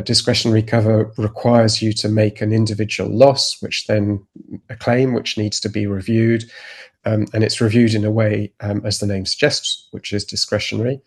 discretionary 0.03 0.63
cover 0.63 1.13
requires 1.17 1.81
you 1.81 1.93
to 1.95 2.09
make 2.09 2.41
an 2.41 2.53
individual 2.53 3.09
loss, 3.09 3.61
which 3.63 3.87
then 3.87 4.27
a 4.69 4.77
claim 4.77 5.13
which 5.13 5.39
needs 5.39 5.61
to 5.61 5.69
be 5.69 5.87
reviewed, 5.87 6.45
um, 7.05 7.27
and 7.33 7.45
it's 7.45 7.61
reviewed 7.61 7.95
in 7.95 8.05
a 8.05 8.11
way 8.11 8.53
um, 8.61 8.85
as 8.85 8.99
the 8.99 9.07
name 9.07 9.25
suggests, 9.25 9.89
which 9.93 10.13
is 10.13 10.25
discretionary. 10.25 11.01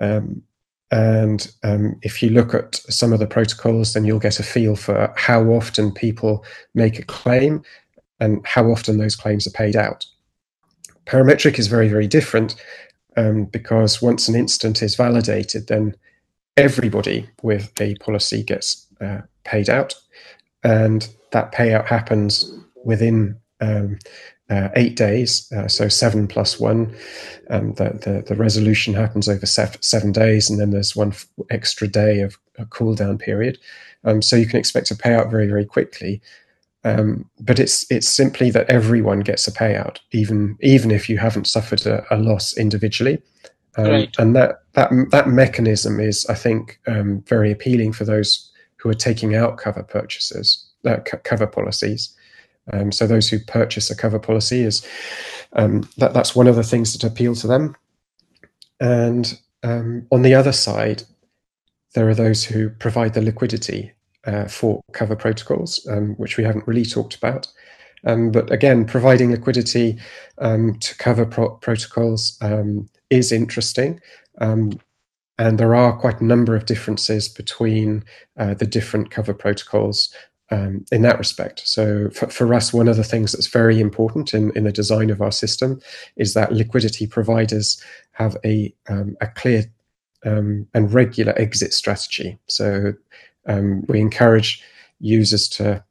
Um, 0.00 0.42
and 0.90 1.50
um, 1.64 1.98
if 2.02 2.22
you 2.22 2.30
look 2.30 2.54
at 2.54 2.76
some 2.88 3.12
of 3.12 3.18
the 3.18 3.26
protocols, 3.26 3.92
then 3.92 4.04
you'll 4.04 4.18
get 4.18 4.40
a 4.40 4.42
feel 4.42 4.74
for 4.74 5.12
how 5.16 5.42
often 5.44 5.92
people 5.92 6.44
make 6.74 6.98
a 6.98 7.04
claim 7.04 7.62
and 8.20 8.44
how 8.46 8.70
often 8.70 8.98
those 8.98 9.16
claims 9.16 9.46
are 9.46 9.50
paid 9.50 9.76
out. 9.76 10.06
Parametric 11.06 11.58
is 11.58 11.66
very, 11.66 11.88
very 11.88 12.06
different 12.06 12.54
um, 13.18 13.44
because 13.46 14.00
once 14.00 14.28
an 14.28 14.36
instant 14.36 14.82
is 14.82 14.94
validated, 14.94 15.66
then 15.66 15.94
everybody 16.56 17.28
with 17.42 17.80
a 17.80 17.94
policy 17.96 18.42
gets 18.42 18.86
uh, 19.00 19.20
paid 19.44 19.68
out, 19.68 19.94
and 20.62 21.08
that 21.32 21.52
payout 21.52 21.86
happens 21.86 22.52
within 22.84 23.36
um, 23.60 23.98
uh, 24.50 24.68
eight 24.76 24.96
days, 24.96 25.50
uh, 25.52 25.66
so 25.66 25.88
seven 25.88 26.28
plus 26.28 26.60
one. 26.60 26.94
Um, 27.50 27.74
the, 27.74 27.90
the, 28.04 28.24
the 28.26 28.36
resolution 28.36 28.94
happens 28.94 29.28
over 29.28 29.46
seven 29.46 30.12
days, 30.12 30.48
and 30.48 30.60
then 30.60 30.70
there's 30.70 30.94
one 30.94 31.12
extra 31.50 31.88
day 31.88 32.20
of 32.20 32.38
a 32.56 32.66
cool 32.66 32.94
down 32.94 33.18
period. 33.18 33.58
Um, 34.04 34.22
so 34.22 34.36
you 34.36 34.46
can 34.46 34.60
expect 34.60 34.92
a 34.92 34.94
payout 34.94 35.30
very 35.30 35.48
very 35.48 35.66
quickly. 35.66 36.22
Um, 36.84 37.28
but 37.40 37.58
it's 37.58 37.90
it's 37.90 38.08
simply 38.08 38.50
that 38.52 38.70
everyone 38.70 39.20
gets 39.20 39.48
a 39.48 39.52
payout, 39.52 39.98
even 40.12 40.56
even 40.60 40.90
if 40.90 41.08
you 41.08 41.18
haven't 41.18 41.46
suffered 41.46 41.84
a, 41.86 42.04
a 42.14 42.16
loss 42.16 42.56
individually. 42.56 43.20
Um, 43.76 43.86
right. 43.86 44.14
And 44.18 44.34
that 44.36 44.62
that 44.74 44.90
that 45.10 45.28
mechanism 45.28 46.00
is, 46.00 46.24
I 46.26 46.34
think, 46.34 46.80
um, 46.86 47.22
very 47.26 47.50
appealing 47.50 47.92
for 47.92 48.04
those 48.04 48.50
who 48.76 48.88
are 48.88 48.94
taking 48.94 49.34
out 49.34 49.58
cover 49.58 49.82
purchases, 49.82 50.64
uh, 50.84 50.98
cover 51.24 51.46
policies. 51.46 52.14
Um, 52.72 52.92
so 52.92 53.06
those 53.06 53.28
who 53.28 53.38
purchase 53.40 53.90
a 53.90 53.96
cover 53.96 54.18
policy 54.18 54.60
is 54.60 54.86
um, 55.54 55.88
that 55.96 56.12
that's 56.14 56.36
one 56.36 56.46
of 56.46 56.56
the 56.56 56.62
things 56.62 56.92
that 56.92 57.04
appeal 57.04 57.34
to 57.36 57.46
them. 57.46 57.74
And 58.80 59.38
um, 59.62 60.06
on 60.12 60.22
the 60.22 60.34
other 60.34 60.52
side, 60.52 61.02
there 61.94 62.08
are 62.08 62.14
those 62.14 62.44
who 62.44 62.70
provide 62.70 63.14
the 63.14 63.22
liquidity 63.22 63.92
uh, 64.26 64.46
for 64.46 64.82
cover 64.92 65.16
protocols, 65.16 65.86
um, 65.90 66.14
which 66.16 66.36
we 66.36 66.44
haven't 66.44 66.66
really 66.66 66.84
talked 66.84 67.14
about. 67.14 67.48
Um, 68.04 68.30
but 68.30 68.50
again, 68.52 68.84
providing 68.84 69.30
liquidity 69.30 69.98
um, 70.38 70.78
to 70.78 70.96
cover 70.96 71.26
pro- 71.26 71.56
protocols 71.56 72.38
is 73.10 73.32
interesting. 73.32 74.00
and 74.40 74.80
there 75.38 75.74
are 75.74 75.96
quite 75.96 76.20
a 76.20 76.24
number 76.24 76.56
of 76.56 76.66
differences 76.66 77.28
between 77.28 78.04
uh, 78.36 78.54
the 78.54 78.66
different 78.66 79.10
cover 79.10 79.32
protocols 79.32 80.12
um, 80.50 80.84
in 80.90 81.02
that 81.02 81.18
respect. 81.18 81.62
So 81.66 82.10
for, 82.10 82.28
for, 82.28 82.54
us, 82.54 82.72
one 82.72 82.88
of 82.88 82.96
the 82.96 83.04
things 83.04 83.32
that's 83.32 83.46
very 83.46 83.80
important 83.80 84.34
in, 84.34 84.50
in 84.56 84.64
the 84.64 84.72
design 84.72 85.10
of 85.10 85.20
our 85.20 85.32
system 85.32 85.80
is 86.16 86.34
that 86.34 86.52
liquidity 86.52 87.06
providers 87.06 87.82
have 88.12 88.36
a, 88.44 88.74
um, 88.88 89.16
a 89.20 89.26
clear 89.26 89.64
um, 90.24 90.66
and 90.74 90.92
regular 90.92 91.38
exit 91.38 91.72
strategy. 91.72 92.38
So 92.46 92.94
um, 93.48 93.84
we 93.88 94.00
encourage 94.00 94.62
users 95.00 95.48
to 95.48 95.82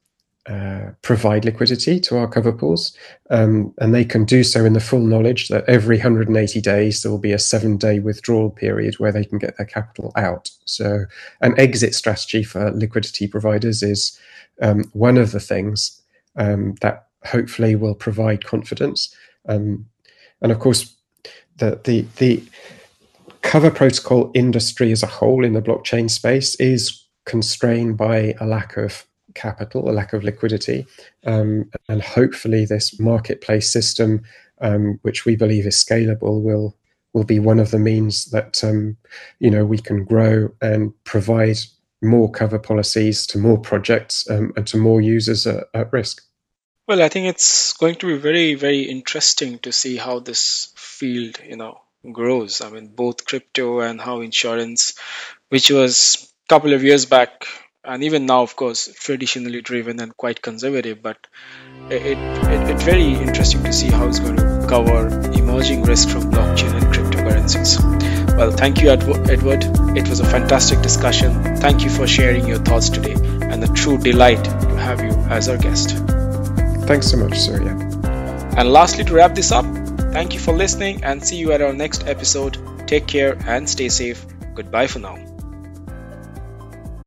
uh, 0.48 0.92
provide 1.02 1.44
liquidity 1.44 2.00
to 2.00 2.18
our 2.18 2.28
cover 2.28 2.54
pools, 2.54 2.96
um, 3.30 3.74
and 3.80 3.94
they 3.94 4.06
can 4.06 4.24
do 4.24 4.46
so 4.46 4.64
in 4.64 4.72
the 4.72 4.80
full 4.80 5.02
knowledge 5.02 5.50
that 5.50 5.68
every 5.68 5.98
180 5.98 6.62
days 6.62 7.02
there 7.02 7.12
will 7.12 7.20
be 7.20 7.34
a 7.34 7.40
seven 7.40 7.76
day 7.76 8.00
withdrawal 8.00 8.50
period 8.50 8.96
where 8.98 9.12
they 9.12 9.26
can 9.26 9.40
get 9.40 9.58
their 9.58 9.66
capital 9.66 10.14
out. 10.16 10.50
So, 10.64 11.04
an 11.42 11.54
exit 11.60 11.94
strategy 11.94 12.44
for 12.44 12.72
liquidity 12.72 13.28
providers 13.28 13.84
is 13.84 14.18
um, 14.62 14.86
one 14.94 15.18
of 15.18 15.34
the 15.34 15.42
things 15.42 16.02
um, 16.38 16.76
that 16.80 17.08
hopefully 17.26 17.76
will 17.76 17.96
provide 17.96 18.46
confidence. 18.46 19.14
Um, 19.50 19.86
and 20.42 20.52
of 20.52 20.60
course, 20.60 20.96
the, 21.58 21.80
the, 21.84 22.06
the 22.18 22.42
cover 23.42 23.72
protocol 23.72 24.32
industry 24.34 24.92
as 24.92 25.04
a 25.04 25.08
whole 25.08 25.44
in 25.44 25.54
the 25.54 25.62
blockchain 25.62 26.10
space 26.10 26.56
is 26.56 27.04
constrained 27.28 27.98
by 27.98 28.34
a 28.40 28.48
lack 28.48 28.78
of 28.78 29.06
capital, 29.36 29.90
a 29.90 29.92
lack 29.92 30.14
of 30.14 30.24
liquidity. 30.24 30.88
Um, 31.26 31.70
and 31.88 32.02
hopefully, 32.02 32.66
this 32.66 33.00
marketplace 33.00 33.72
system, 33.72 34.24
um, 34.62 34.98
which 35.04 35.26
we 35.26 35.36
believe 35.36 35.68
is 35.68 35.76
scalable, 35.76 36.42
will 36.42 36.76
will 37.14 37.24
be 37.24 37.40
one 37.40 37.60
of 37.60 37.72
the 37.72 37.80
means 37.80 38.26
that 38.32 38.64
um, 38.64 38.98
you 39.40 39.52
know 39.52 39.66
we 39.66 39.78
can 39.78 40.04
grow 40.04 40.50
and 40.62 40.94
provide 41.04 41.58
more 42.02 42.32
cover 42.32 42.60
policies 42.60 43.26
to 43.28 43.40
more 43.40 43.58
projects 43.58 44.30
um, 44.30 44.54
and 44.56 44.68
to 44.68 44.78
more 44.78 45.02
users 45.02 45.46
at, 45.48 45.66
at 45.74 45.92
risk. 45.92 46.24
Well, 46.88 47.02
I 47.02 47.10
think 47.10 47.28
it's 47.28 47.74
going 47.74 47.96
to 47.96 48.08
be 48.08 48.18
very, 48.18 48.54
very 48.54 48.84
interesting 48.84 49.60
to 49.60 49.74
see 49.74 49.98
how 49.98 50.20
this 50.20 50.72
field, 50.76 51.42
you 51.46 51.58
know, 51.58 51.82
grows. 52.14 52.62
I 52.62 52.70
mean, 52.70 52.88
both 52.96 53.26
crypto 53.26 53.82
and 53.82 54.00
how 54.00 54.22
insurance, 54.22 54.94
which 55.50 55.70
was 55.70 56.27
couple 56.48 56.74
of 56.74 56.84
years 56.84 57.06
back, 57.06 57.46
and 57.84 58.04
even 58.04 58.26
now, 58.26 58.42
of 58.42 58.56
course, 58.56 58.94
traditionally 59.00 59.62
driven 59.62 60.00
and 60.00 60.16
quite 60.16 60.42
conservative, 60.42 61.02
but 61.02 61.18
it, 61.90 62.02
it, 62.02 62.18
it's 62.70 62.84
very 62.84 63.14
interesting 63.14 63.64
to 63.64 63.74
see 63.74 63.88
how 63.88 64.08
it's 64.08 64.20
going 64.20 64.36
to 64.38 64.66
cover 64.68 65.08
emerging 65.32 65.84
risk 65.84 66.10
from 66.10 66.32
blockchain 66.32 66.74
and 66.74 66.86
cryptocurrencies. 66.94 68.38
Well, 68.38 68.52
thank 68.52 68.82
you, 68.82 68.90
Edward. 68.90 69.64
It 69.98 70.08
was 70.08 70.20
a 70.20 70.26
fantastic 70.26 70.82
discussion. 70.82 71.58
Thank 71.58 71.84
you 71.84 71.90
for 71.90 72.06
sharing 72.08 72.48
your 72.48 72.60
thoughts 72.60 72.90
today, 72.90 73.14
and 73.14 73.64
a 73.64 73.68
true 73.74 73.98
delight 73.98 74.44
to 74.44 74.76
have 74.78 75.02
you 75.02 75.12
as 75.30 75.50
our 75.50 75.58
guest. 75.58 75.98
Thanks 76.88 77.08
so 77.12 77.18
much, 77.18 77.38
Surya. 77.38 77.72
And 78.58 78.72
lastly, 78.72 79.04
to 79.06 79.14
wrap 79.14 79.36
this 79.36 79.52
up, 79.52 79.66
thank 80.12 80.34
you 80.34 80.40
for 80.40 80.54
listening 80.54 81.04
and 81.04 81.24
see 81.24 81.38
you 81.38 81.52
at 81.52 81.62
our 81.62 81.74
next 81.74 82.08
episode. 82.08 82.58
Take 82.88 83.08
care 83.08 83.38
and 83.46 83.70
stay 83.70 83.90
safe. 83.90 84.26
Goodbye 84.56 84.88
for 84.88 85.00
now. 85.00 85.27